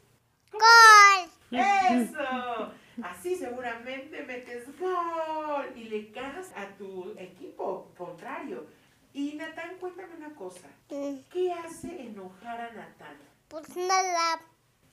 Gol. 0.52 1.30
¡Eso! 1.50 2.72
Así 3.02 3.36
seguramente 3.36 4.24
metes 4.24 4.66
gol 4.78 5.72
y 5.76 5.84
le 5.84 6.10
ganas 6.10 6.50
a 6.56 6.66
tu 6.76 7.14
equipo 7.16 7.92
contrario. 7.96 8.66
Y 9.12 9.34
Natán, 9.34 9.76
cuéntame 9.78 10.16
una 10.16 10.34
cosa. 10.34 10.68
Mm, 10.90 11.16
¿Qué 11.30 11.52
hace 11.52 12.02
enojar 12.02 12.60
a 12.60 12.72
Natán? 12.72 13.16
Pues 13.48 13.76
nada. 13.76 14.40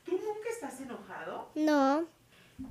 ¿Tú 0.04 0.12
nunca 0.14 0.50
estás 0.50 0.80
enojado? 0.82 1.52
No. 1.56 2.06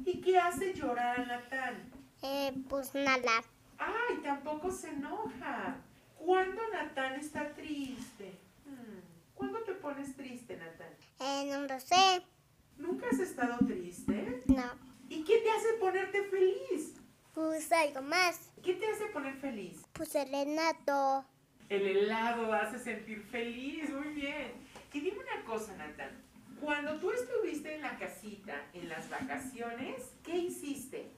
¿Y 0.05 0.21
qué 0.21 0.39
hace 0.39 0.73
llorar 0.73 1.21
a 1.21 1.25
Natán? 1.27 1.91
Eh, 2.23 2.53
pues 2.69 2.95
nada. 2.95 3.45
¡Ay, 3.79 4.17
tampoco 4.23 4.71
se 4.71 4.89
enoja! 4.89 5.77
¿Cuándo 6.45 6.69
Natán 6.75 7.15
está 7.15 7.55
triste? 7.55 8.39
¿Cuándo 9.35 9.63
te 9.63 9.73
pones 9.73 10.15
triste, 10.15 10.59
Natán? 10.59 10.91
Eh, 11.21 11.49
no 11.51 11.63
lo 11.63 11.81
sé. 11.81 12.23
¿Nunca 12.77 13.07
has 13.09 13.19
estado 13.19 13.57
triste? 13.67 14.43
No. 14.49 14.71
¿Y 15.09 15.25
qué 15.25 15.39
te 15.39 15.51
hace 15.51 15.73
ponerte 15.81 16.23
feliz? 16.25 16.97
Pues 17.33 17.73
algo 17.73 18.03
más. 18.03 18.51
¿Qué 18.63 18.75
te 18.75 18.87
hace 18.87 19.07
poner 19.07 19.35
feliz? 19.37 19.87
Pues 19.95 20.15
el 20.17 20.31
Renato. 20.31 21.25
El 21.71 21.87
helado 21.87 22.53
hace 22.53 22.79
sentir 22.79 23.23
feliz, 23.23 23.89
muy 23.89 24.09
bien. 24.09 24.53
Y 24.93 25.01
dime 25.01 25.21
una 25.21 25.45
cosa, 25.47 25.75
Natán. 25.77 26.11
Cuando 26.61 27.01
tú 27.01 27.11
estuviste 27.11 27.75
en 27.75 27.81
la 27.81 27.97
casita, 27.99 28.67
en 28.75 28.91
las 28.91 29.09
vacaciones, 29.09 30.13
¿qué 30.23 30.37
hiciste? 30.37 31.11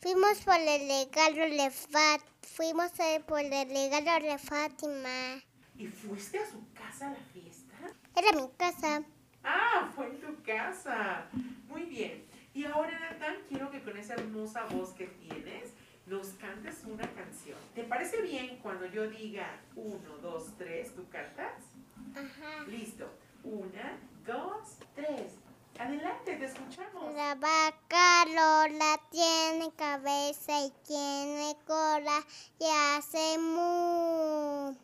Fuimos 0.00 0.38
por 0.44 0.54
el 0.54 0.88
regalo 0.88 1.56
de 1.56 1.70
Fat. 1.72 2.20
Fuimos 2.42 2.92
por 3.26 3.40
el 3.40 3.50
regalo 3.50 4.26
de 4.28 4.38
Fátima. 4.38 5.42
¿Y 5.76 5.88
fuiste 5.88 6.38
a 6.38 6.46
su 6.48 6.72
casa 6.72 7.08
a 7.08 7.10
la 7.10 7.24
fiesta? 7.32 7.74
Era 8.14 8.32
mi 8.32 8.48
casa. 8.56 9.02
Ah, 9.42 9.90
fue 9.94 10.06
en 10.06 10.20
tu 10.20 10.40
casa. 10.44 11.26
Muy 11.66 11.82
bien. 11.82 12.24
Y 12.54 12.64
ahora, 12.64 12.96
Natán, 12.98 13.38
quiero 13.48 13.72
que 13.72 13.82
con 13.82 13.96
esa 13.96 14.14
hermosa 14.14 14.66
voz 14.66 14.90
que 14.90 15.06
tienes, 15.06 15.72
nos 16.06 16.28
cantes 16.28 16.84
una 16.84 17.12
canción. 17.14 17.58
¿Te 17.74 17.82
parece 17.82 18.22
bien 18.22 18.58
cuando 18.62 18.86
yo 18.86 19.10
diga 19.10 19.60
uno, 19.74 20.16
dos, 20.22 20.52
tres, 20.56 20.94
tú 20.94 21.08
cantas? 21.08 21.64
Ajá. 22.14 22.64
Listo. 22.68 23.10
Una, 23.42 23.98
dos, 24.24 24.78
tres. 24.94 25.34
Adelante, 25.78 26.34
te 26.34 26.44
escuchamos. 26.44 27.14
La 27.14 27.36
vaca 27.36 28.24
Lola 28.26 29.00
tiene 29.10 29.72
cabeza 29.76 30.60
y 30.60 30.72
tiene 30.84 31.56
cola 31.66 32.20
y 32.58 32.64
hace 32.96 33.38
mu. 33.38 34.74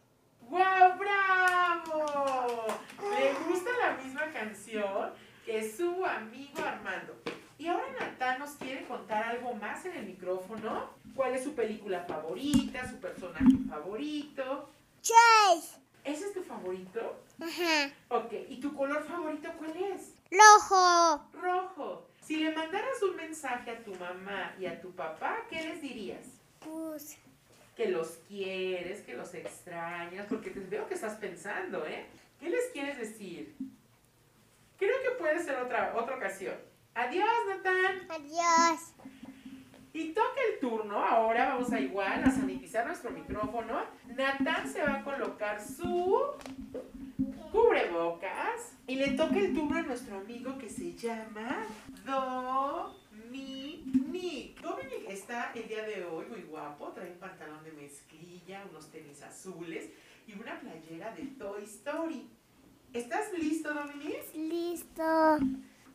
¡Wow, 0.49 0.97
bravo! 0.97 2.67
Le 3.11 3.35
gusta 3.49 3.71
la 3.81 3.97
misma 4.03 4.33
canción 4.33 5.13
que 5.45 5.69
su 5.69 6.05
amigo 6.05 6.63
Armando. 6.65 7.21
Y 7.59 7.67
ahora 7.67 7.87
Natán 7.99 8.39
nos 8.39 8.51
quiere 8.53 8.87
contar 8.87 9.25
algo 9.25 9.53
más 9.55 9.85
en 9.87 9.97
el 9.97 10.07
micrófono. 10.07 10.91
¿Cuál 11.17 11.35
es 11.35 11.43
su 11.43 11.55
película 11.55 12.05
favorita, 12.05 12.89
su 12.89 13.01
personaje 13.01 13.57
favorito? 13.69 14.69
Chase. 15.03 15.81
¿Ese 16.05 16.27
es 16.27 16.35
tu 16.35 16.43
favorito? 16.43 17.21
Ajá. 17.41 17.93
Ok, 18.11 18.33
¿y 18.49 18.61
tu 18.61 18.75
color 18.75 19.03
favorito 19.05 19.51
cuál 19.59 19.77
es? 19.77 20.14
Rojo. 20.39 21.29
Rojo. 21.41 22.07
Si 22.21 22.37
le 22.37 22.53
mandaras 22.55 23.03
un 23.03 23.17
mensaje 23.17 23.71
a 23.71 23.85
tu 23.85 23.95
mamá 23.97 24.55
y 24.59 24.67
a 24.67 24.81
tu 24.81 24.91
papá, 24.93 25.43
¿qué 25.51 25.63
les 25.63 25.83
dirías? 25.83 26.25
Pues, 26.61 27.19
Que 27.77 27.89
los 27.89 28.19
quieres, 28.29 29.03
que 29.03 29.15
los 29.15 29.35
extrañas, 29.35 30.27
porque 30.29 30.51
te 30.51 30.61
veo 30.61 30.87
que 30.89 30.95
estás 30.95 31.15
pensando, 31.17 31.85
¿eh? 31.87 32.07
¿Qué 32.41 32.49
les 32.49 32.67
quieres 32.73 32.99
decir? 32.99 33.55
Creo 34.79 34.97
que 35.03 35.11
puede 35.19 35.43
ser 35.43 35.57
otra, 35.61 35.93
otra 35.97 36.17
ocasión. 36.17 36.55
Adiós, 36.95 37.29
Natán. 37.49 38.07
adiós. 38.11 38.93
Y 39.93 40.13
toca 40.13 40.41
el 40.53 40.61
turno, 40.61 40.99
ahora 41.05 41.51
vamos 41.51 41.73
a 41.73 41.79
igual 41.81 42.25
a 42.25 42.31
sanitizar 42.31 42.87
nuestro 42.87 43.11
micrófono. 43.11 43.85
Natán 44.07 44.69
se 44.69 44.83
va 44.83 44.97
a 44.97 45.05
colocar 45.05 45.61
su 45.61 46.33
cubrebocas 47.79 48.73
y 48.87 48.95
le 48.97 49.11
toca 49.13 49.37
el 49.39 49.53
turno 49.55 49.77
a 49.79 49.83
nuestro 49.83 50.19
amigo 50.19 50.57
que 50.59 50.69
se 50.71 50.95
llama 50.95 51.67
Dominic. 52.05 52.95
Dominic 54.61 55.09
está 55.09 55.51
el 55.55 55.67
día 55.69 55.83
de 55.85 56.05
hoy 56.05 56.27
muy 56.27 56.43
guapo, 56.43 56.89
trae 56.93 57.11
un 57.11 57.19
pantalón 57.19 57.65
de 57.65 57.73
mezclilla, 57.73 58.65
unos 58.71 58.91
tenis 58.91 59.23
azules 59.23 59.91
y 60.27 60.35
una 60.35 60.59
playera 60.61 61.13
de 61.15 61.23
Toy 61.39 61.65
Story. 61.65 62.29
¿Estás 62.93 63.33
listo, 63.37 63.73
Dominic? 63.75 64.23
Listo. 64.35 65.39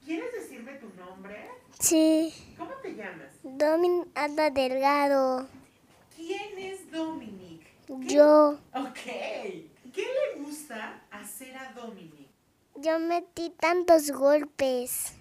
¿Quieres 0.03 0.33
decirme 0.33 0.73
tu 0.73 0.89
nombre? 0.99 1.47
Sí. 1.79 2.33
¿Cómo 2.57 2.71
te 2.81 2.93
llamas? 2.95 3.31
Domin 3.43 4.05
anda 4.15 4.49
delgado. 4.49 5.47
¿Quién 6.15 6.57
es 6.57 6.91
Dominic? 6.91 7.61
¿Qué- 7.87 8.07
Yo. 8.15 8.59
Ok. 8.73 8.99
¿Qué 9.99 10.05
le 10.05 10.41
gusta 10.41 11.01
hacer 11.11 11.57
a 11.57 11.73
Dominic? 11.73 12.29
Yo 12.75 12.99
metí 12.99 13.49
tantos 13.49 14.11
golpes. 14.11 15.11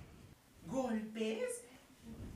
¿Golpes? 0.69 1.65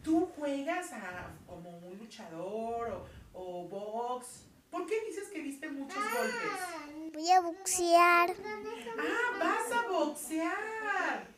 ¿Tú 0.03 0.29
juegas 0.37 0.93
a, 0.93 1.31
como 1.47 1.71
un 1.79 1.99
luchador 1.99 3.07
o, 3.33 3.39
o 3.41 3.69
box? 3.69 4.47
¿Por 4.73 4.87
qué 4.87 5.05
dices 5.07 5.29
que 5.29 5.41
viste 5.41 5.71
muchos 5.71 6.03
golpes? 6.03 7.13
Voy 7.13 7.31
a 7.31 7.41
boxear. 7.43 8.35
Ah, 8.99 9.39
vas 9.39 9.71
a 9.71 9.89
boxear. 9.89 11.29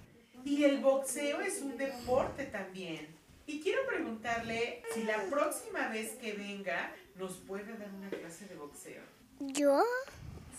Y 0.43 0.64
el 0.64 0.81
boxeo 0.81 1.43
es 1.43 1.61
un 1.61 1.77
deporte 1.77 2.47
también. 2.47 3.14
Y 3.47 3.61
quiero 3.61 3.87
preguntarle 3.87 4.83
si 4.95 5.03
la 5.03 5.23
próxima 5.25 5.88
vez 5.88 6.12
que 6.12 6.33
venga 6.33 6.95
nos 7.17 7.35
puede 7.35 7.77
dar 7.77 7.93
una 7.93 8.09
clase 8.09 8.47
de 8.47 8.57
boxeo. 8.57 9.03
¿Yo? 9.40 9.83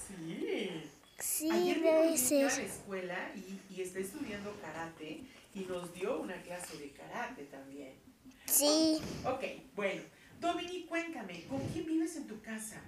Sí. 0.08 0.92
Sí, 1.20 1.50
Ayer 1.52 1.82
debe 1.82 2.02
niño 2.12 2.16
a 2.16 2.18
ser. 2.18 2.44
la 2.58 2.64
escuela 2.74 3.32
y, 3.36 3.62
y 3.74 3.82
está 3.82 4.00
estudiando 4.00 4.54
karate 4.62 5.22
y 5.54 5.60
nos 5.62 5.94
dio 5.94 6.20
una 6.22 6.42
clase 6.44 6.78
de 6.78 6.92
karate 6.92 7.44
también. 7.46 7.94
Sí, 8.46 9.00
Ok, 9.26 9.44
bueno. 9.76 10.02
Dominic, 10.42 10.88
cuéntame, 10.88 11.46
¿con 11.48 11.60
quién 11.70 11.86
vives 11.86 12.16
en 12.18 12.28
tu 12.28 12.40
casa? 12.42 12.82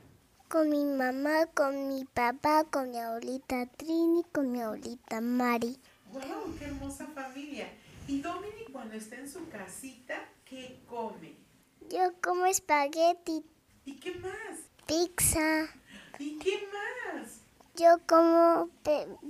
con 0.49 0.69
mi 0.69 0.85
mamá, 0.85 1.45
con 1.47 1.89
mi 1.89 2.05
papá, 2.05 2.63
con 2.65 2.91
mi 2.91 2.97
abuelita 2.97 3.65
Trini, 3.65 4.23
con 4.31 4.49
mi 4.51 4.61
abuelita 4.61 5.19
Mari. 5.19 5.77
¡Wow! 6.13 6.55
¡Qué 6.57 6.65
hermosa 6.65 7.05
familia! 7.07 7.67
Y 8.07 8.21
Dominic, 8.21 8.71
cuando 8.71 8.95
está 8.95 9.15
en 9.17 9.29
su 9.29 9.47
casita, 9.49 10.29
¿qué 10.45 10.79
come? 10.87 11.33
Yo 11.89 12.13
como 12.21 12.45
espagueti, 12.45 13.43
¿Y 13.85 13.95
qué 13.95 14.11
más? 14.15 14.31
pizza. 14.85 15.67
¿Y 16.19 16.39
qué 16.39 16.67
más? 16.73 17.41
Yo 17.75 17.99
como 18.07 18.69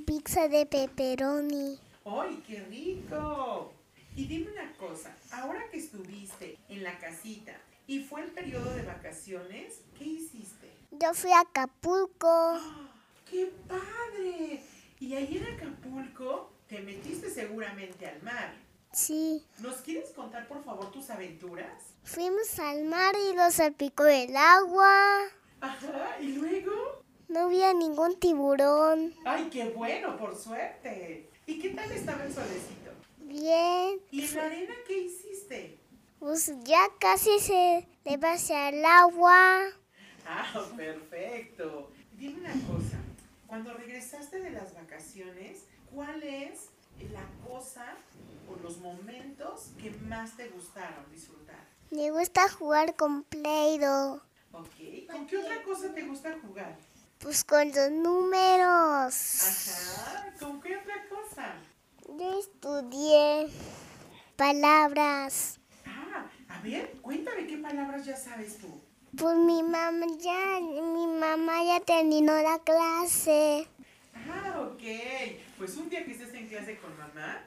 pizza 0.06 0.47
de 0.47 0.65
pepperoni. 0.65 1.80
¡Ay, 2.06 2.43
qué 2.47 2.62
rico! 2.62 3.73
Y 4.15 4.26
dime 4.26 4.52
una 4.52 4.73
cosa, 4.78 5.15
ahora 5.32 5.69
que 5.69 5.78
estuviste 5.78 6.58
en 6.69 6.84
la 6.84 6.97
casita 6.97 7.60
y 7.86 8.00
fue 8.00 8.21
el 8.21 8.32
periodo 8.32 8.73
de 8.73 8.84
vacaciones, 8.84 9.82
¿qué 9.97 10.06
hiciste? 10.06 10.71
Yo 10.91 11.13
fui 11.13 11.32
a 11.32 11.41
Acapulco. 11.41 12.28
¡Ah! 12.28 12.89
¡Qué 13.30 13.52
padre! 13.67 14.63
Y 15.00 15.13
ahí 15.13 15.38
en 15.38 15.54
Acapulco 15.54 16.50
te 16.67 16.80
metiste 16.80 17.30
seguramente 17.30 18.08
al 18.08 18.21
mar. 18.23 18.56
Sí. 18.93 19.45
¿Nos 19.60 19.76
quieres 19.78 20.10
contar 20.12 20.47
por 20.47 20.63
favor 20.63 20.89
tus 20.91 21.10
aventuras? 21.10 21.84
Fuimos 22.04 22.58
al 22.60 22.86
mar 22.86 23.13
y 23.15 23.36
lo 23.36 23.52
salpicó 23.52 24.06
el 24.06 24.36
agua. 24.36 25.19
Ajá, 25.62 26.17
y 26.20 26.34
luego... 26.34 26.72
No 27.28 27.41
había 27.41 27.74
ningún 27.74 28.17
tiburón. 28.20 29.13
¡Ay, 29.26 29.50
qué 29.52 29.70
bueno, 29.70 30.17
por 30.17 30.36
suerte! 30.36 31.30
¿Y 31.46 31.60
qué 31.60 31.70
tal 31.72 31.91
estaba 31.91 32.24
el 32.24 32.34
solecito? 32.34 32.91
Bien. 33.20 34.00
¿Y 34.12 34.26
en 34.26 34.36
la 34.36 34.46
arena 34.46 34.74
qué 34.88 34.98
hiciste? 35.00 35.78
Pues 36.20 36.52
ya 36.63 36.80
casi 37.00 37.39
se 37.39 37.88
le 38.06 38.17
va 38.17 38.34
hacia 38.34 38.70
el 38.70 38.84
agua. 38.86 39.60
Ah, 40.26 40.65
perfecto. 40.78 41.91
Dime 42.13 42.39
una 42.39 42.54
cosa, 42.65 42.98
cuando 43.46 43.74
regresaste 43.74 44.39
de 44.39 44.50
las 44.52 44.74
vacaciones, 44.74 45.65
¿cuál 45.93 46.24
es 46.24 46.70
la 47.12 47.24
cosa 47.48 47.96
o 48.50 48.62
los 48.63 48.78
momentos 48.80 49.70
que 49.82 49.91
más 49.91 50.36
te 50.36 50.50
gustaron 50.50 51.06
disfrutar? 51.12 51.63
Me 51.91 52.12
gusta 52.12 52.50
jugar 52.50 52.96
con 52.96 53.24
Play-Doh. 53.24 54.22
¿Ok? 54.58 55.12
¿Con 55.12 55.28
qué 55.28 55.38
otra 55.38 55.62
cosa 55.62 55.93
te 55.93 56.02
gusta 56.02 56.36
jugar? 56.41 56.76
Pues 57.20 57.43
con 57.43 57.67
los 57.67 57.91
números. 57.91 59.13
Ajá, 59.43 60.34
¿con 60.39 60.60
qué 60.62 60.78
otra 60.78 61.06
cosa? 61.08 61.54
Yo 62.08 62.39
estudié 62.39 63.50
palabras. 64.36 65.60
Ah, 65.86 66.26
a 66.50 66.56
A 66.58 66.62
ver, 66.62 66.91
cuéntame 67.04 67.46
qué 67.46 67.58
palabras 67.58 68.04
ya 68.06 68.17
sabes 68.17 68.58
tú. 68.58 68.67
Pues 69.15 69.36
mi 69.38 69.62
mamá 69.62 70.08
ya, 70.20 70.60
mi 70.60 71.06
mamá 71.06 71.63
ya 71.63 71.80
terminó 71.80 72.34
la 72.41 72.58
clase. 72.60 73.67
Ah, 74.15 74.62
ok. 74.62 74.84
Pues 75.60 75.78
un 75.78 75.88
día 75.89 76.04
que 76.04 76.13
estés 76.13 76.34
en 76.34 76.48
clase 76.48 76.78
con 76.80 76.98
mamá 76.98 77.43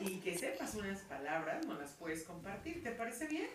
y 0.00 0.18
que 0.20 0.38
sepas 0.38 0.74
unas 0.76 1.00
palabras, 1.00 1.66
nos 1.66 1.78
las 1.78 1.90
puedes 1.92 2.22
compartir. 2.22 2.82
¿Te 2.82 2.92
parece 2.92 3.26
bien? 3.26 3.48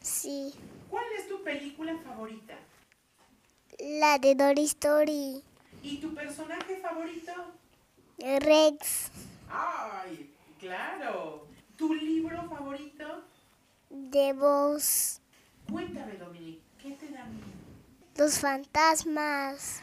Sí. 0.00 0.54
¿Cuál 0.88 1.04
es 1.18 1.28
tu 1.28 1.42
película 1.42 1.96
favorita? 1.98 2.54
La 3.78 4.18
de 4.18 4.34
Dory 4.34 4.64
Story. 4.64 5.42
¿Y 5.82 5.98
tu 5.98 6.14
personaje 6.14 6.76
favorito? 6.80 7.32
Rex. 8.18 9.10
¡Ay! 9.48 10.34
Claro. 10.58 11.46
¿Tu 11.76 11.94
libro 11.94 12.48
favorito? 12.48 13.24
De 13.88 14.32
voz. 14.34 15.20
Cuéntame, 15.70 16.14
Dominique, 16.14 16.62
¿qué 16.82 16.90
te 16.92 17.08
da 17.08 17.24
miedo? 17.24 17.46
Los 18.16 18.38
fantasmas. 18.38 19.80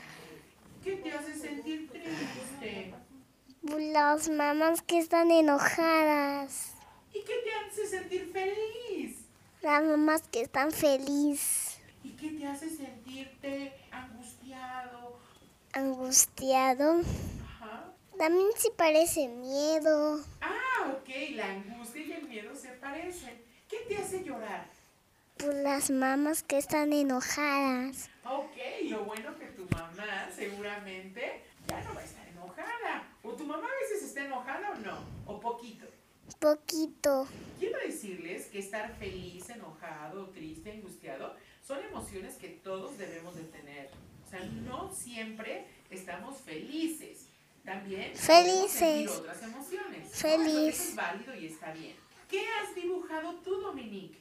¿Qué 0.84 0.98
te 0.98 1.12
hace 1.12 1.34
sentir 1.34 1.90
triste? 1.90 2.94
Las 3.64 4.30
mamás 4.30 4.82
que 4.82 5.00
están 5.00 5.32
enojadas. 5.32 6.74
¿Y 7.14 7.22
qué 7.22 7.34
te 7.44 7.52
hace 7.52 7.88
sentir 7.88 8.32
feliz? 8.32 9.17
Las 9.62 9.84
mamás 9.84 10.22
que 10.32 10.42
están 10.42 10.72
felices. 10.72 11.80
¿Y 12.04 12.12
qué 12.12 12.30
te 12.30 12.48
hace 12.48 12.70
sentirte 12.70 13.74
angustiado? 13.92 15.20
Angustiado. 15.74 17.02
Ajá. 17.44 17.92
También 18.18 18.50
sí 18.56 18.70
parece 18.78 19.28
miedo. 19.28 20.24
Ah, 20.42 20.92
ok, 20.92 21.10
la 21.36 21.52
angustia 21.52 22.02
y 22.02 22.12
el 22.14 22.28
miedo 22.28 22.56
se 22.56 22.70
parecen. 22.70 23.42
¿Qué 23.68 23.78
te 23.90 23.98
hace 23.98 24.24
llorar? 24.24 24.70
Por 25.38 25.54
las 25.56 25.90
mamás 25.90 26.44
que 26.44 26.58
están 26.58 26.94
enojadas. 26.94 28.10
Ok, 28.26 28.56
lo 28.84 29.06
bueno 29.06 29.38
que 29.38 29.48
tu 29.48 29.68
mamá 29.76 30.30
seguramente 30.36 31.44
ya 31.68 31.82
no 31.84 31.96
va 31.96 32.02
a 32.02 32.06
estar 32.06 32.28
enojada. 32.28 33.08
¿O 33.24 33.32
tu 33.32 33.44
mamá 33.44 33.68
a 33.68 33.82
veces 33.82 34.08
está 34.08 34.24
enojada 34.26 34.72
o 34.72 34.76
no? 34.76 34.98
¿O 35.26 35.40
poquito? 35.40 35.87
Poquito. 36.40 37.28
Quiero 37.60 37.80
decirles 37.86 38.46
que 38.48 38.60
estar 38.60 38.96
feliz, 38.98 39.50
enojado, 39.50 40.30
triste, 40.30 40.72
angustiado 40.72 41.36
son 41.66 41.84
emociones 41.84 42.36
que 42.36 42.50
todos 42.50 42.98
debemos 42.98 43.36
de 43.36 43.44
tener. 43.44 43.90
O 44.26 44.30
sea, 44.30 44.44
no 44.44 44.94
siempre 44.94 45.66
estamos 45.90 46.38
felices. 46.42 47.28
También 47.66 48.16
Felices. 48.16 49.10
otras 49.12 49.44
emociones. 49.44 50.10
Feliz. 50.12 50.80
Eso 50.80 50.90
es 50.90 50.96
válido 50.96 51.36
y 51.36 51.48
está 51.48 51.74
bien. 51.74 51.96
¿Qué 52.30 52.40
has 52.40 52.74
dibujado 52.76 53.36
tú, 53.44 53.60
Dominique? 53.60 54.18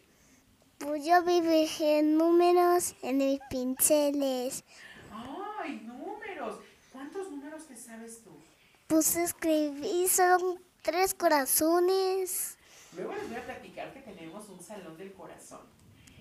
Pues 0.79 1.05
yo 1.05 1.22
dibujé 1.22 2.02
números 2.02 2.94
en 3.02 3.18
mis 3.18 3.40
pinceles. 3.48 4.64
¡Ay, 5.12 5.81
números! 5.87 6.59
¿Cuántos 6.92 7.31
números 7.31 7.66
te 7.66 7.76
sabes 7.76 8.22
tú? 8.24 8.31
Pues 8.88 9.14
escribí 9.16 10.09
son 10.09 10.61
tres 10.87 11.14
corazones. 11.14 12.57
Luego 12.94 13.12
les 13.16 13.29
voy 13.29 13.38
a 13.38 13.44
platicar 13.44 13.92
que 13.92 14.03
tenemos 14.03 14.49
un 14.49 14.62
salón 14.62 14.96
del 14.96 15.12
corazón. 15.14 15.62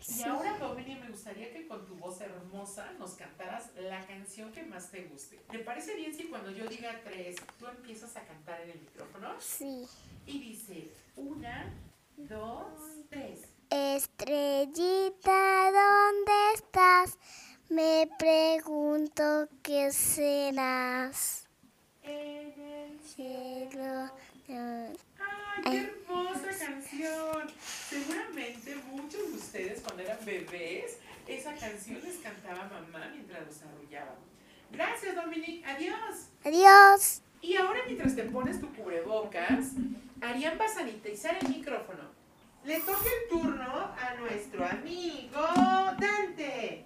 Y 0.08 0.24
ahora, 0.24 0.58
Dominique, 0.58 1.02
me 1.02 1.10
gustaría 1.10 1.54
que 1.54 1.68
con 1.68 1.86
tu 1.86 1.94
voz 1.96 2.20
hermosa 2.20 2.92
nos 2.98 3.12
cantaras 3.12 3.70
la 3.76 4.04
canción 4.08 4.52
que 4.52 4.64
más 4.64 4.90
te 4.90 5.04
guste. 5.04 5.40
¿Te 5.52 5.60
parece 5.60 5.96
bien 5.96 6.16
si 6.16 6.26
cuando 6.26 6.50
yo 6.50 6.68
diga 6.68 7.00
tres, 7.04 7.36
tú 7.60 7.68
empiezas 7.68 8.18
a 8.18 8.26
cantar 8.26 8.62
en 8.62 8.72
el 8.72 8.80
micrófono? 8.80 9.36
Sí. 9.40 9.86
Y 10.26 10.40
dice, 10.40 10.92
una, 11.16 11.72
dos, 12.18 12.66
tres. 13.10 13.42
Estrellita, 13.70 15.72
¿dónde 15.72 16.54
estás? 16.56 17.20
Me 17.70 18.10
pregunto 18.18 19.48
qué 19.62 19.92
serás. 19.92 21.48
En 22.02 22.60
el 22.60 23.00
Cielo. 23.02 24.12
¡Ay, 24.48 25.64
qué 25.64 25.78
hermosa 25.78 26.50
canción! 26.58 27.48
Seguramente 27.90 28.76
muchos 28.92 29.32
de 29.32 29.38
ustedes 29.38 29.82
cuando 29.82 30.04
eran 30.04 30.24
bebés, 30.24 30.98
esa 31.28 31.56
canción 31.56 32.02
les 32.04 32.18
cantaba 32.18 32.66
mamá 32.66 33.10
mientras 33.12 33.46
los 33.48 33.62
arrullaba. 33.64 34.16
Gracias, 34.72 35.16
Dominique. 35.16 35.66
Adiós. 35.66 36.30
Adiós. 36.44 37.22
Y 37.42 37.56
ahora 37.56 37.80
mientras 37.86 38.16
te 38.16 38.24
pones 38.24 38.60
tu 38.60 38.74
cubrebocas, 38.74 39.72
Arián 40.22 40.58
va 40.60 40.66
a 40.66 40.70
sanitizar 40.70 41.38
el 41.42 41.50
micrófono. 41.50 42.04
Le 42.64 42.80
toca 42.80 43.06
el 43.22 43.30
turno 43.30 43.64
a 43.64 44.16
nuestro 44.20 44.66
amigo 44.66 45.42
Dante. 46.00 46.86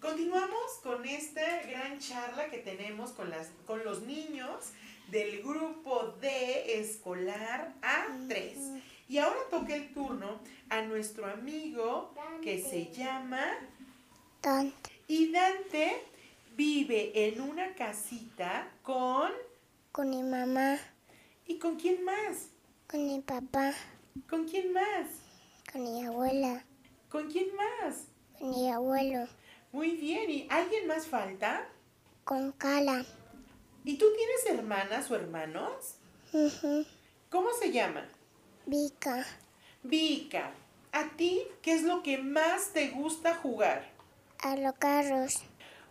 Continuamos 0.00 0.80
con 0.82 1.04
esta 1.04 1.62
gran 1.62 1.98
charla 1.98 2.48
que 2.50 2.58
tenemos 2.58 3.10
con, 3.12 3.30
las, 3.30 3.50
con 3.66 3.84
los 3.84 4.02
niños 4.02 4.72
del 5.10 5.42
grupo 5.42 6.14
D 6.20 6.80
escolar 6.80 7.74
A3. 7.82 8.82
Y 9.08 9.18
ahora 9.18 9.40
toca 9.50 9.74
el 9.74 9.92
turno 9.92 10.40
a 10.68 10.82
nuestro 10.82 11.26
amigo 11.26 12.14
que 12.42 12.62
se 12.62 12.92
llama... 12.92 13.44
Dante. 14.40 14.90
Y 15.08 15.32
Dante 15.32 16.04
vive 16.56 17.26
en 17.26 17.40
una 17.40 17.74
casita 17.74 18.70
con... 18.82 19.32
Con 19.92 20.10
mi 20.10 20.22
mamá. 20.22 20.78
¿Y 21.46 21.58
con 21.58 21.76
quién 21.76 22.04
más? 22.04 22.50
Con 22.88 23.06
mi 23.06 23.20
papá. 23.20 23.72
¿Con 24.28 24.46
quién 24.46 24.72
más? 24.72 25.08
Con 25.72 25.82
mi 25.82 26.04
abuela. 26.04 26.64
¿Con 27.08 27.28
quién 27.28 27.48
más? 27.56 28.04
Con 28.38 28.50
mi 28.50 28.70
abuelo. 28.70 29.26
Muy 29.72 29.92
bien, 29.92 30.30
¿y 30.30 30.46
alguien 30.50 30.86
más 30.86 31.06
falta? 31.06 31.68
Con 32.24 32.52
Cala. 32.52 33.04
¿Y 33.84 33.96
tú 33.96 34.06
tienes 34.14 34.58
hermanas 34.58 35.10
o 35.10 35.16
hermanos? 35.16 35.94
Ujú. 36.32 36.84
¿Cómo 37.30 37.48
se 37.52 37.72
llama? 37.72 38.06
Vika. 38.66 39.24
Vika, 39.82 40.52
¿a 40.92 41.08
ti 41.16 41.42
qué 41.62 41.72
es 41.72 41.82
lo 41.82 42.02
que 42.02 42.18
más 42.18 42.72
te 42.72 42.90
gusta 42.90 43.34
jugar? 43.36 43.90
A 44.42 44.56
los 44.56 44.74
carros. 44.74 45.42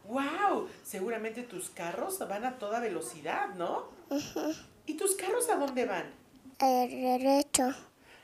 ¡Wow! 0.05 0.69
Seguramente 0.83 1.43
tus 1.43 1.69
carros 1.69 2.19
van 2.19 2.45
a 2.45 2.59
toda 2.59 2.79
velocidad, 2.79 3.49
¿no? 3.55 3.89
Ujú. 4.09 4.53
¿Y 4.85 4.95
tus 4.95 5.15
carros 5.15 5.49
a 5.49 5.55
dónde 5.55 5.85
van? 5.85 6.11
El 6.59 6.89
derecho. 6.89 7.73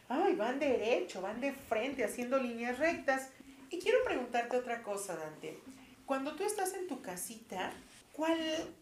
Ay, 0.08 0.36
van 0.36 0.60
derecho, 0.60 1.22
van 1.22 1.42
de 1.42 1.54
frente, 1.54 2.04
haciendo 2.04 2.38
líneas 2.38 2.78
rectas. 2.78 3.30
Y 3.72 3.80
quiero 3.80 4.04
preguntarte 4.04 4.58
otra 4.58 4.84
cosa, 4.84 5.16
Dante. 5.16 5.60
Cuando 6.06 6.36
tú 6.36 6.44
estás 6.44 6.74
en 6.76 6.88
tu 6.88 7.02
casita, 7.02 7.72
¿cuál 8.16 8.40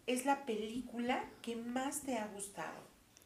es 0.08 0.26
la 0.26 0.46
película 0.46 1.24
que 1.42 1.56
más 1.56 2.02
te 2.02 2.18
ha 2.18 2.28
gustado? 2.28 2.82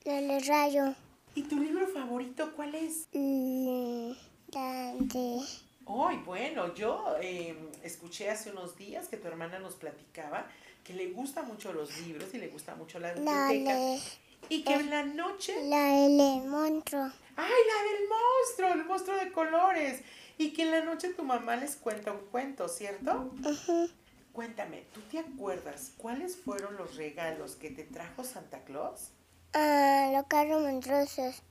El 0.06 0.46
rayo. 0.46 0.93
¿Y 1.36 1.43
tu 1.43 1.60
libro 1.60 1.88
favorito 1.88 2.54
cuál 2.56 2.76
es? 2.76 3.08
Mm, 3.13 4.12
Dante. 4.48 5.39
Ay, 5.86 6.17
bueno, 6.26 6.74
yo 6.74 7.15
eh, 7.22 7.56
escuché 7.84 8.30
hace 8.30 8.52
unos 8.52 8.78
días 8.78 9.08
que 9.08 9.17
tu 9.17 9.28
hermana 9.28 9.60
nos 9.60 9.76
platicaba 9.76 10.48
que 10.84 10.93
le 10.93 11.12
gustan 11.12 11.48
mucho 11.48 11.74
los 11.74 11.98
libros 12.00 12.34
y 12.34 12.38
le 12.38 12.48
gusta 12.48 12.76
mucho 12.76 13.00
la 13.00 13.13
La 13.15 13.50
biblioteca. 13.52 14.04
Y 14.50 14.63
que 14.63 14.74
en 14.74 14.89
la 14.89 15.04
noche 15.04 15.54
la 15.67 15.84
del 15.91 16.48
monstruo. 16.48 17.12
¡Ay, 17.36 17.52
la 17.67 17.84
del 17.84 18.10
monstruo! 18.10 18.74
El 18.74 18.86
monstruo 18.86 19.17
de 19.17 19.32
colores. 19.32 20.02
Y 20.38 20.54
que 20.54 20.63
en 20.63 20.72
la 20.72 20.82
noche 20.86 21.10
tu 21.10 21.24
mamá 21.24 21.58
les 21.58 21.76
cuenta 21.76 22.13
un 22.13 22.20
cuento, 22.32 22.70
¿cierto? 22.70 23.34
Ujú. 23.43 23.89
Cuéntame, 24.38 24.86
¿tú 24.93 25.02
te 25.10 25.17
acuerdas 25.17 25.93
cuáles 25.97 26.38
fueron 26.38 26.78
los 26.78 26.95
regalos 26.95 27.56
que 27.56 27.71
te 27.71 27.84
trajo 27.84 28.23
Santa 28.23 28.63
Claus? 28.65 29.10
Ah, 29.54 30.12
los 30.13 30.28
carros 30.28 30.62
monstruosos. 30.62 31.41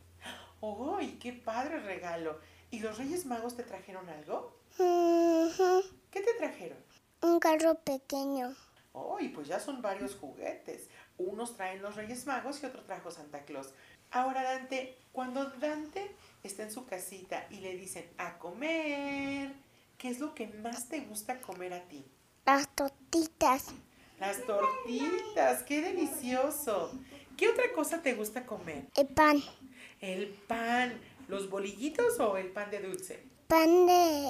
¡Ay, 0.62 1.18
qué 1.20 1.32
padre 1.32 1.80
regalo! 1.80 2.38
¿Y 2.70 2.78
los 2.78 2.96
Reyes 2.96 3.26
Magos 3.26 3.56
te 3.56 3.64
trajeron 3.64 4.08
algo? 4.08 4.60
Ujú. 4.78 5.82
¿Qué 6.12 6.20
te 6.20 6.32
trajeron? 6.34 6.78
Un 7.22 7.40
carro 7.40 7.74
pequeño. 7.74 8.54
¡Ay, 8.94 9.30
pues 9.30 9.48
ya 9.48 9.58
son 9.58 9.82
varios 9.82 10.14
juguetes! 10.14 10.88
Unos 11.18 11.56
traen 11.56 11.82
los 11.82 11.96
Reyes 11.96 12.24
Magos 12.24 12.62
y 12.62 12.66
otro 12.66 12.84
trajo 12.84 13.10
Santa 13.10 13.44
Claus. 13.46 13.70
Ahora, 14.12 14.44
Dante, 14.44 14.96
cuando 15.10 15.44
Dante 15.44 16.14
está 16.44 16.62
en 16.62 16.70
su 16.70 16.86
casita 16.86 17.48
y 17.50 17.56
le 17.56 17.76
dicen 17.76 18.08
a 18.16 18.38
comer, 18.38 19.56
¿qué 19.98 20.08
es 20.08 20.20
lo 20.20 20.36
que 20.36 20.46
más 20.46 20.88
te 20.88 21.00
gusta 21.00 21.40
comer 21.40 21.74
a 21.74 21.82
ti? 21.88 22.06
Las 22.46 22.68
tortitas. 22.76 23.66
Las 24.20 24.40
tortitas, 24.46 25.64
qué 25.64 25.80
delicioso. 25.80 26.92
¿Qué 27.36 27.48
otra 27.48 27.64
cosa 27.74 28.02
te 28.02 28.14
gusta 28.14 28.46
comer? 28.46 28.86
El 28.94 29.08
pan. 29.08 29.42
¿El 30.00 30.28
pan? 30.28 30.96
¿Los 31.26 31.50
bolillitos 31.50 32.20
o 32.20 32.36
el 32.36 32.52
pan 32.52 32.70
de 32.70 32.82
dulce? 32.82 33.24
Pan 33.48 33.86
de... 33.88 34.28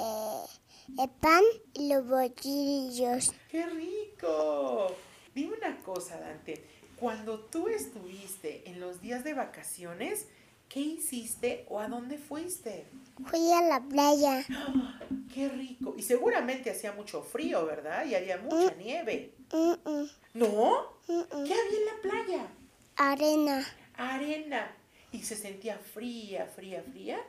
El 0.97 1.09
pan 1.21 1.43
y 1.75 1.93
los 1.93 2.07
bolillos. 2.07 3.33
¡Qué 3.51 3.67
rico! 3.67 4.95
Dime 5.35 5.55
una 5.55 5.77
cosa, 5.83 6.19
Dante. 6.19 6.65
Cuando 6.99 7.41
tú 7.41 7.67
estuviste 7.67 8.67
en 8.67 8.79
los 8.79 8.99
días 8.99 9.23
de 9.23 9.35
vacaciones, 9.35 10.25
¿qué 10.69 10.79
hiciste 10.79 11.65
o 11.69 11.79
a 11.79 11.87
dónde 11.87 12.17
fuiste? 12.17 12.85
Fui 13.25 13.51
a 13.51 13.61
la 13.61 13.81
playa. 13.81 14.45
Qué 15.33 15.49
rico. 15.49 15.95
Y 15.97 16.03
seguramente 16.03 16.69
hacía 16.71 16.93
mucho 16.93 17.21
frío, 17.21 17.65
¿verdad? 17.65 18.05
Y 18.05 18.15
había 18.15 18.37
mucha 18.37 18.73
nieve. 18.75 19.33
Mm, 19.51 19.89
mm, 19.89 20.09
¿No? 20.35 20.93
mm, 21.07 21.13
mm. 21.13 21.43
¿Qué 21.45 21.53
había 21.53 21.79
en 21.79 21.85
la 21.85 22.01
playa? 22.01 22.47
Arena. 22.95 23.65
Arena. 23.95 24.75
Y 25.11 25.23
se 25.23 25.35
sentía 25.35 25.77
fría, 25.77 26.45
fría, 26.47 26.83
fría. 26.91 27.19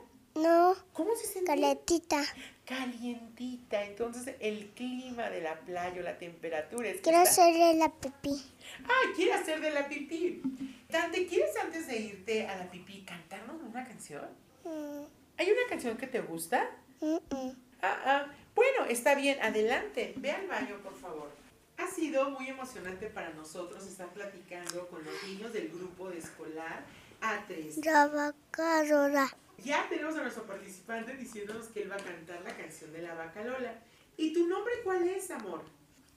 No, 0.41 0.75
¿Cómo 0.93 1.15
se 1.15 1.27
sentía? 1.27 1.55
caletita. 1.55 2.21
Calientita. 2.65 3.83
Entonces, 3.83 4.35
el 4.39 4.69
clima 4.71 5.29
de 5.29 5.41
la 5.41 5.59
playa, 5.61 5.99
o 5.99 6.03
la 6.03 6.17
temperatura 6.17 6.87
es 6.89 7.01
Quiero 7.01 7.19
está- 7.19 7.29
hacerle 7.31 7.73
la 7.75 7.89
pipí. 7.91 8.41
¡Ay, 8.83 9.13
quiere 9.15 9.33
hacer 9.33 9.59
de 9.61 9.71
la 9.71 9.87
pipí! 9.87 10.41
Dante, 10.89 11.25
¿quieres 11.27 11.55
antes 11.57 11.87
de 11.87 11.97
irte 11.97 12.47
a 12.47 12.55
la 12.57 12.69
pipí 12.71 13.03
cantarnos 13.03 13.61
una 13.61 13.83
canción? 13.83 14.25
Mm, 14.63 15.03
¿Hay 15.37 15.51
una 15.51 15.61
canción 15.69 15.97
que 15.97 16.07
te 16.07 16.21
gusta? 16.21 16.69
mm, 17.01 17.15
mm. 17.15 17.51
Ah, 17.81 18.01
ah. 18.05 18.25
Bueno, 18.55 18.85
está 18.89 19.15
bien, 19.15 19.41
adelante. 19.41 20.13
Ve 20.17 20.31
al 20.31 20.47
baño, 20.47 20.77
por 20.83 20.95
favor. 20.97 21.31
Ha 21.77 21.87
sido 21.87 22.29
muy 22.31 22.49
emocionante 22.49 23.07
para 23.07 23.29
nosotros 23.29 23.85
estar 23.87 24.09
platicando 24.09 24.87
con 24.89 25.03
los 25.05 25.13
niños 25.27 25.53
del 25.53 25.69
grupo 25.69 26.09
de 26.09 26.17
escolar 26.19 26.83
A3. 27.21 27.85
La 27.85 28.07
vaca 28.07 28.83
Lola. 28.83 29.33
Ya 29.63 29.87
tenemos 29.89 30.15
a 30.15 30.21
nuestro 30.21 30.43
participante 30.45 31.15
diciéndonos 31.15 31.67
que 31.67 31.83
él 31.83 31.91
va 31.91 31.95
a 31.95 32.03
cantar 32.03 32.41
la 32.41 32.55
canción 32.55 32.91
de 32.93 33.01
la 33.01 33.13
vaca 33.15 33.43
Lola. 33.43 33.81
¿Y 34.17 34.33
tu 34.33 34.47
nombre 34.47 34.73
cuál 34.83 35.07
es, 35.07 35.31
amor? 35.31 35.63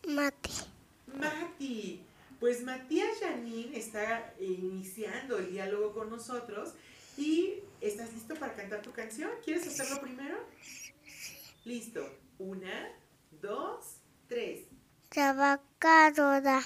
Mati. 0.07 0.53
Mati. 1.07 2.05
Pues 2.41 2.63
Matías 2.63 3.21
Janín 3.21 3.73
está 3.75 4.35
iniciando 4.41 5.39
el 5.39 5.53
diálogo 5.53 5.93
con 5.93 6.11
nosotros 6.11 6.75
y 7.17 7.61
¿estás 7.81 8.13
listo 8.13 8.35
para 8.35 8.55
cantar 8.55 8.83
tu 8.83 8.93
canción? 8.93 9.31
¿Quieres 9.45 9.67
hacerlo 9.67 10.01
primero? 10.01 10.37
Listo. 11.65 12.09
Una, 12.39 12.91
dos, 13.41 13.99
tres. 14.29 14.67
La 15.15 15.33
vaca 15.33 16.11
Lola. 16.11 16.63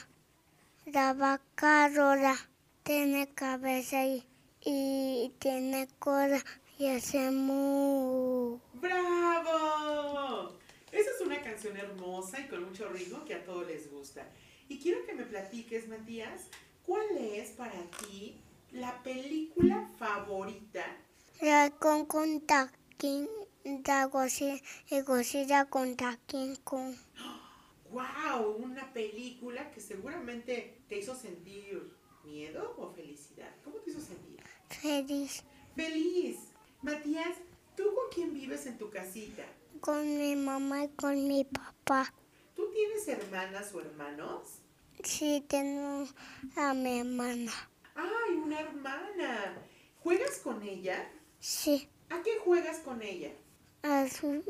La 0.86 1.12
vaca 1.12 1.88
Lola. 1.90 2.36
Tiene 2.82 3.28
cabeza 3.34 4.04
y, 4.06 4.24
y 4.64 5.34
tiene 5.38 5.88
cola 5.98 6.42
y 6.78 6.88
hace 6.88 7.30
mu. 7.30 8.58
¡Bravo! 8.74 10.58
Esa 10.92 11.10
es 11.10 11.20
una 11.24 11.40
canción 11.40 11.76
hermosa 11.76 12.40
y 12.40 12.48
con 12.48 12.64
mucho 12.64 12.88
ritmo 12.90 13.24
que 13.24 13.34
a 13.34 13.44
todos 13.44 13.66
les 13.66 13.90
gusta. 13.90 14.28
Y 14.68 14.78
quiero 14.78 15.04
que 15.06 15.14
me 15.14 15.24
platiques, 15.24 15.88
Matías, 15.88 16.48
¿cuál 16.84 17.16
es 17.16 17.50
para 17.50 17.80
ti 17.98 18.40
la 18.72 19.02
película 19.02 19.88
favorita 19.98 20.84
La 21.40 21.70
con 21.70 22.04
contra 22.06 22.70
King. 22.98 23.26
La 23.64 24.08
contra 25.70 26.18
King 26.26 26.54
Kong. 26.64 26.94
¡Wow! 27.90 28.56
Una 28.58 28.92
película 28.92 29.70
que 29.70 29.80
seguramente 29.80 30.82
te 30.88 30.98
hizo 30.98 31.14
sentir 31.14 31.94
miedo 32.24 32.74
o 32.76 32.90
felicidad. 32.92 33.54
¿Cómo 33.64 33.76
te 33.76 33.90
hizo 33.90 34.00
sentir? 34.00 34.42
Feliz. 34.68 35.44
¡Feliz! 35.74 36.55
Matías, 36.86 37.36
¿tú 37.76 37.82
con 37.96 38.04
quién 38.14 38.32
vives 38.32 38.64
en 38.66 38.78
tu 38.78 38.88
casita? 38.90 39.42
Con 39.80 40.18
mi 40.20 40.36
mamá 40.36 40.84
y 40.84 40.88
con 40.90 41.26
mi 41.26 41.42
papá. 41.42 42.14
¿Tú 42.54 42.70
tienes 42.72 43.08
hermanas 43.08 43.74
o 43.74 43.80
hermanos? 43.80 44.60
Sí, 45.02 45.44
tengo 45.48 46.06
a 46.54 46.74
mi 46.74 47.00
hermana. 47.00 47.50
¡Ay, 47.96 48.36
una 48.36 48.60
hermana! 48.60 49.58
¿Juegas 49.98 50.38
con 50.38 50.62
ella? 50.62 51.10
Sí, 51.40 51.88
¿A 52.08 52.22
qué 52.22 52.38
juegas 52.38 52.78
con 52.78 53.02
ella? 53.02 53.32
a, 53.82 54.06
su, 54.08 54.44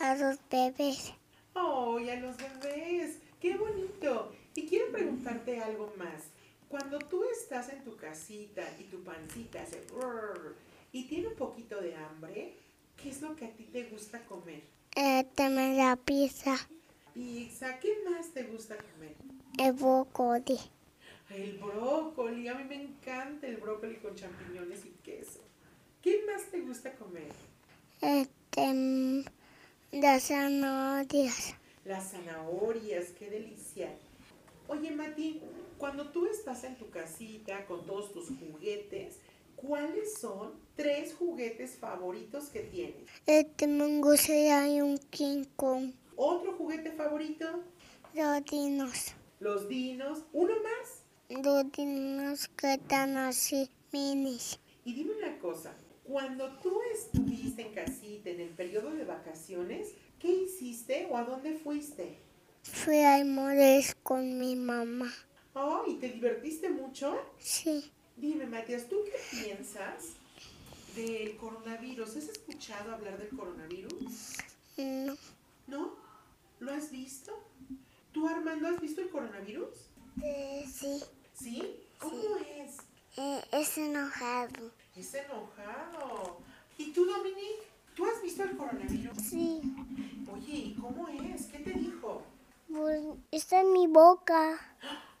a 0.00 0.16
los 0.16 0.36
bebés. 0.50 1.12
¡Ay, 1.54 2.10
a 2.10 2.16
los 2.16 2.36
bebés! 2.38 3.18
¡Qué 3.40 3.56
bonito! 3.56 4.32
Y 4.56 4.66
quiero 4.66 4.90
preguntarte 4.90 5.60
algo 5.60 5.94
más. 5.96 6.24
Cuando 6.68 6.98
tú 6.98 7.22
estás 7.30 7.68
en 7.68 7.84
tu 7.84 7.94
casita 7.96 8.64
y 8.80 8.82
tu 8.90 9.04
pancita 9.04 9.62
hace 9.62 9.86
y 10.92 11.04
tiene 11.04 11.28
un 11.28 11.34
poquito 11.34 11.80
de 11.80 11.94
hambre, 11.96 12.54
¿qué 12.96 13.10
es 13.10 13.20
lo 13.22 13.34
que 13.36 13.46
a 13.46 13.52
ti 13.52 13.64
te 13.64 13.84
gusta 13.84 14.20
comer? 14.26 14.62
Eh, 14.96 15.24
también 15.34 15.76
la 15.76 15.96
pizza, 15.96 16.56
Pizza, 17.14 17.78
¿qué 17.80 17.94
más 18.08 18.32
te 18.32 18.44
gusta 18.44 18.76
comer? 18.76 19.14
el 19.58 19.72
brócoli, 19.72 20.58
El 21.30 21.58
brócoli, 21.58 22.48
a 22.48 22.54
mí 22.54 22.64
me 22.64 22.82
encanta 22.82 23.46
el 23.46 23.56
brócoli 23.56 23.96
con 23.96 24.14
champiñones 24.14 24.84
y 24.86 24.90
queso. 25.02 25.40
¿Qué 26.00 26.22
más 26.26 26.44
te 26.50 26.60
gusta 26.60 26.92
comer? 26.94 27.30
este, 28.00 28.72
mm, 28.72 29.24
las 29.92 30.28
zanahorias. 30.28 31.54
Las 31.84 32.10
zanahorias, 32.12 33.06
qué 33.18 33.28
delicia. 33.30 33.94
Oye, 34.68 34.90
Mati, 34.92 35.40
cuando 35.78 36.10
tú 36.10 36.26
estás 36.26 36.62
en 36.64 36.76
tu 36.76 36.88
casita 36.90 37.66
con 37.66 37.84
todos 37.86 38.12
tus 38.12 38.28
juguetes, 38.28 39.16
¿cuáles 39.56 40.18
son 40.18 40.52
tres 40.78 41.12
juguetes 41.18 41.76
favoritos 41.76 42.50
que 42.50 42.60
tienes? 42.60 43.02
Este 43.26 43.66
mango 43.66 44.12
hay 44.12 44.80
un 44.80 44.96
King 45.10 45.42
Kong. 45.56 45.90
¿Otro 46.14 46.52
juguete 46.52 46.92
favorito? 46.92 47.64
Los 48.14 48.44
dinos. 48.44 49.12
Los 49.40 49.68
dinos. 49.68 50.20
¿Uno 50.32 50.54
más? 50.62 51.42
Los 51.44 51.72
dinos 51.72 52.46
que 52.56 52.74
están 52.74 53.16
así, 53.16 53.68
minis. 53.92 54.60
Y 54.84 54.94
dime 54.94 55.14
una 55.16 55.36
cosa, 55.40 55.74
cuando 56.04 56.56
tú 56.58 56.80
estuviste 56.94 57.62
en 57.62 57.74
casita 57.74 58.30
en 58.30 58.40
el 58.40 58.50
periodo 58.50 58.92
de 58.92 59.04
vacaciones, 59.04 59.94
¿qué 60.20 60.28
hiciste 60.28 61.08
o 61.10 61.16
a 61.16 61.24
dónde 61.24 61.54
fuiste? 61.54 62.18
Fui 62.62 63.00
a 63.02 63.24
Mores 63.24 63.96
con 64.04 64.38
mi 64.38 64.54
mamá. 64.54 65.12
Oh, 65.54 65.82
¿y 65.88 65.96
te 65.96 66.08
divertiste 66.08 66.68
mucho? 66.68 67.18
Sí, 67.38 67.90
Dime, 68.16 68.46
Matías, 68.46 68.88
¿tú 68.88 68.96
qué 69.04 69.44
piensas 69.44 70.16
del 70.98 71.36
coronavirus? 71.36 72.08
¿Has 72.16 72.28
escuchado 72.28 72.92
hablar 72.94 73.18
del 73.18 73.28
coronavirus? 73.36 74.36
no. 74.76 75.16
¿No? 75.66 75.92
¿Lo 76.60 76.72
has 76.72 76.90
visto? 76.90 77.32
¿Tú, 78.12 78.26
Armando, 78.26 78.68
has 78.68 78.80
visto 78.80 79.00
el 79.02 79.10
coronavirus? 79.10 79.68
Eh, 80.22 80.64
sí, 80.72 81.02
¿Sí? 81.34 81.76
¿Cómo 82.00 82.36
es? 82.38 82.76
eh, 83.16 83.44
es 83.52 83.78
enojado. 83.78 84.72
Es 84.96 85.14
enojado. 85.14 86.38
¿Y 86.78 86.90
tú, 86.92 87.04
Dominique? 87.04 87.62
¿Tú 87.94 88.06
has 88.06 88.20
visto 88.22 88.42
el 88.42 88.56
coronavirus? 88.56 89.16
Sí, 89.18 89.60
Oye, 90.32 90.52
¿y 90.52 90.74
cómo 90.80 91.06
es? 91.08 91.46
¿Qué 91.46 91.58
te 91.58 91.72
dijo? 91.72 92.22
pues, 92.68 93.00
está 93.30 93.60
en 93.60 93.72
mi 93.72 93.86
boca. 93.86 94.58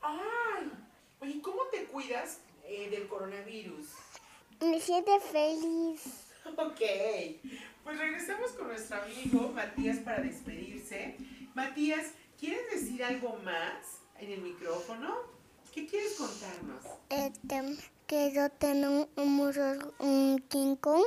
¡Ay! 0.00 0.72
Oye, 1.20 1.40
¿cómo 1.42 1.62
te 1.70 1.84
cuidas 1.86 2.38
eh, 2.64 2.88
del 2.90 3.06
coronavirus? 3.08 3.86
Me 4.60 4.80
siento 4.80 5.18
feliz. 5.20 6.02
Ok, 6.56 6.80
pues 7.84 7.98
regresamos 7.98 8.50
con 8.52 8.68
nuestro 8.68 9.02
amigo 9.02 9.50
Matías 9.54 9.98
para 9.98 10.20
despedirse. 10.22 11.16
Matías, 11.54 12.06
¿quieres 12.38 12.70
decir 12.72 13.04
algo 13.04 13.36
más 13.44 14.00
en 14.18 14.32
el 14.32 14.40
micrófono? 14.42 15.14
¿Qué 15.72 15.86
quieres 15.86 16.14
contarnos? 16.14 16.84
Este, 17.10 17.76
que 18.06 18.32
yo 18.32 18.50
tengo 18.50 19.08
un, 19.16 19.36
museo- 19.36 19.92
un 20.00 20.42
King 20.48 20.76
Kong 20.76 21.04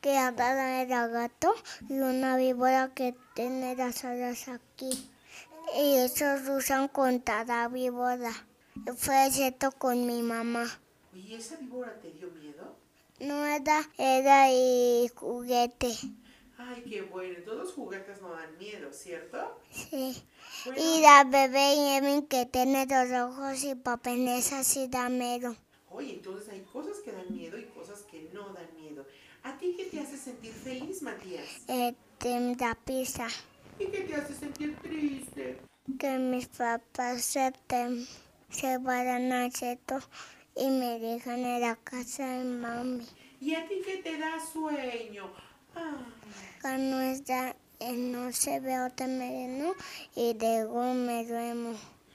que 0.00 0.16
ahora 0.18 0.82
era 0.82 1.06
gato 1.08 1.54
y 1.88 1.94
una 1.94 2.36
víbora 2.36 2.92
que 2.94 3.14
tiene 3.34 3.74
las 3.74 4.04
alas 4.04 4.48
aquí. 4.48 5.10
Y 5.76 5.96
esos 5.96 6.48
usan 6.48 6.88
contra 6.88 7.44
la 7.44 7.68
víbora. 7.68 8.30
Fue 8.96 9.30
cierto 9.30 9.72
con 9.72 10.06
mi 10.06 10.22
mamá. 10.22 10.66
Oye, 11.12 11.36
¿esa 11.36 11.56
víbora 11.56 11.98
te 12.00 12.10
dio 12.12 12.30
miedo? 12.30 12.76
No 13.22 13.46
era, 13.46 13.88
era 13.98 14.50
y 14.52 15.08
juguete. 15.14 15.88
Ay, 16.58 16.82
qué 16.88 17.02
bueno. 17.02 17.38
Todos 17.44 17.58
los 17.58 17.72
juguetes 17.72 18.20
no 18.20 18.30
dan 18.30 18.56
miedo, 18.58 18.92
¿cierto? 18.92 19.38
Sí. 19.70 20.22
Bueno, 20.64 20.80
Y 20.80 21.00
la 21.00 21.24
bebé 21.24 21.96
Emin 21.96 22.26
que 22.26 22.46
tiene 22.46 22.86
los 22.86 23.10
ojos 23.12 23.64
y 23.64 23.74
papeles 23.74 24.52
así 24.52 24.88
da 24.88 25.08
miedo. 25.08 25.56
oye, 25.90 26.12
entonces 26.14 26.48
hay 26.48 26.62
cosas 26.72 26.98
que 27.04 27.12
dan 27.12 27.32
miedo 27.32 27.58
y 27.58 27.64
cosas 27.66 28.02
que 28.02 28.30
no 28.34 28.52
dan 28.52 28.68
miedo. 28.74 29.06
¿A 29.44 29.58
ti 29.58 29.74
qué 29.76 29.84
te 29.86 30.00
hace 30.00 30.16
sentir 30.16 30.52
feliz, 30.52 31.02
Matías? 31.02 31.46
Este, 31.68 32.56
la 32.60 32.74
pizza. 32.84 33.26
¿Y 33.78 33.86
qué 33.86 34.00
te 34.02 34.14
hace 34.14 34.34
sentir 34.34 34.76
triste? 34.82 35.58
que 35.98 36.18
mis 36.18 36.46
papás 36.48 37.22
se, 37.24 37.52
te- 37.66 38.06
se 38.50 38.78
van 38.78 39.32
a 39.32 39.50
Cheto 39.50 39.98
y 40.54 40.68
me 40.68 40.98
dejan 40.98 41.44
en 41.44 41.60
la 41.60 41.76
casa 41.76 42.26
de 42.26 42.44
mami. 42.44 43.06
¿Y 43.40 43.54
a 43.54 43.66
ti 43.66 43.82
qué 43.84 43.98
te 43.98 44.18
da 44.18 44.38
sueño? 44.40 45.32
Ay. 45.74 45.94
Que 46.60 46.78
no, 46.78 47.00
está, 47.00 47.56
eh, 47.80 47.92
no 47.92 48.32
se 48.32 48.60
ve 48.60 48.80
otra 48.80 49.06
mereno 49.06 49.74
y 50.14 50.34
luego 50.34 50.94
me 50.94 51.24
duermo. 51.26 51.74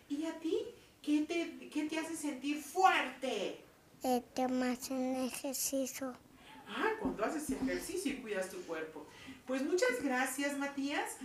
¿Y 0.09 0.25
a 0.25 0.39
ti 0.39 0.57
qué 1.01 1.21
te, 1.21 1.69
qué 1.69 1.83
te 1.83 1.99
hace 1.99 2.15
sentir 2.15 2.61
fuerte? 2.61 3.59
Este 4.03 4.47
más 4.47 4.89
en 4.91 5.15
ejercicio. 5.15 6.13
Ah, 6.67 6.91
cuando 6.99 7.25
haces 7.25 7.49
ejercicio 7.49 8.13
y 8.13 8.17
cuidas 8.17 8.49
tu 8.49 8.61
cuerpo. 8.63 9.05
Pues 9.45 9.63
muchas 9.63 10.01
gracias, 10.03 10.57
Matías. 10.57 11.17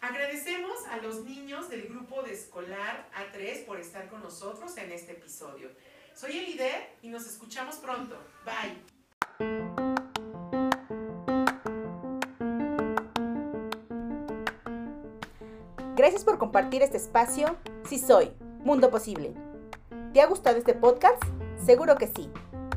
Agradecemos 0.00 0.84
a 0.90 0.96
los 0.96 1.24
niños 1.24 1.68
del 1.68 1.82
grupo 1.82 2.22
de 2.22 2.32
escolar 2.32 3.08
A3 3.14 3.64
por 3.64 3.78
estar 3.78 4.08
con 4.08 4.20
nosotros 4.20 4.76
en 4.76 4.90
este 4.90 5.12
episodio. 5.12 5.70
Soy 6.14 6.38
Elide 6.38 6.70
y 7.02 7.08
nos 7.08 7.26
escuchamos 7.26 7.76
pronto. 7.76 8.16
Bye. 8.44 8.82
Gracias 15.96 16.24
por 16.24 16.38
compartir 16.38 16.82
este 16.82 16.96
espacio. 16.96 17.56
Sí 17.88 17.98
soy, 17.98 18.32
Mundo 18.64 18.90
Posible. 18.90 19.34
¿Te 20.12 20.20
ha 20.20 20.26
gustado 20.26 20.58
este 20.58 20.74
podcast? 20.74 21.22
Seguro 21.64 21.96
que 21.96 22.08
sí. 22.08 22.30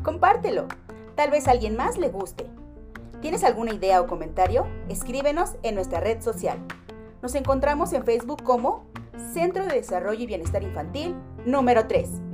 Compártelo. 0.04 0.68
Tal 1.16 1.32
vez 1.32 1.48
a 1.48 1.52
alguien 1.52 1.76
más 1.76 1.98
le 1.98 2.10
guste. 2.10 2.46
¿Tienes 3.22 3.44
alguna 3.44 3.74
idea 3.74 4.02
o 4.02 4.08
comentario? 4.08 4.66
Escríbenos 4.90 5.56
en 5.64 5.76
nuestra 5.76 6.00
red 6.00 6.22
social. 6.22 6.60
Nos 7.22 7.36
encontramos 7.36 7.92
en 7.94 8.06
Facebook 8.06 8.44
como 8.44 8.86
Centro 9.34 9.66
de 9.66 9.76
Desarrollo 9.76 10.24
y 10.24 10.28
Bienestar 10.28 10.64
Infantil 10.64 11.16
número 11.46 11.88
3. 11.88 12.25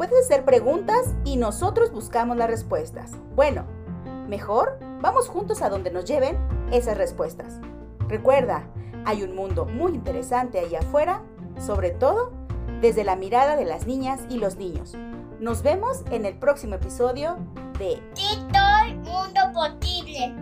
Puedes 0.00 0.24
hacer 0.24 0.46
preguntas 0.46 1.14
y 1.26 1.36
nosotros 1.36 1.92
buscamos 1.92 2.34
las 2.38 2.48
respuestas. 2.48 3.10
Bueno, 3.36 3.66
mejor 4.28 4.78
vamos 5.02 5.28
juntos 5.28 5.60
a 5.60 5.68
donde 5.68 5.90
nos 5.90 6.06
lleven 6.06 6.38
esas 6.72 6.96
respuestas. 6.96 7.60
Recuerda, 8.08 8.66
hay 9.04 9.22
un 9.22 9.36
mundo 9.36 9.66
muy 9.66 9.92
interesante 9.92 10.58
ahí 10.58 10.74
afuera, 10.74 11.22
sobre 11.58 11.90
todo 11.90 12.32
desde 12.80 13.04
la 13.04 13.14
mirada 13.14 13.56
de 13.56 13.66
las 13.66 13.86
niñas 13.86 14.20
y 14.30 14.38
los 14.38 14.56
niños. 14.56 14.96
Nos 15.38 15.62
vemos 15.62 16.02
en 16.10 16.24
el 16.24 16.38
próximo 16.38 16.76
episodio 16.76 17.36
de 17.78 18.02
Sí, 18.14 18.42
soy 18.54 18.94
mundo 18.94 19.40
posible. 19.52 20.34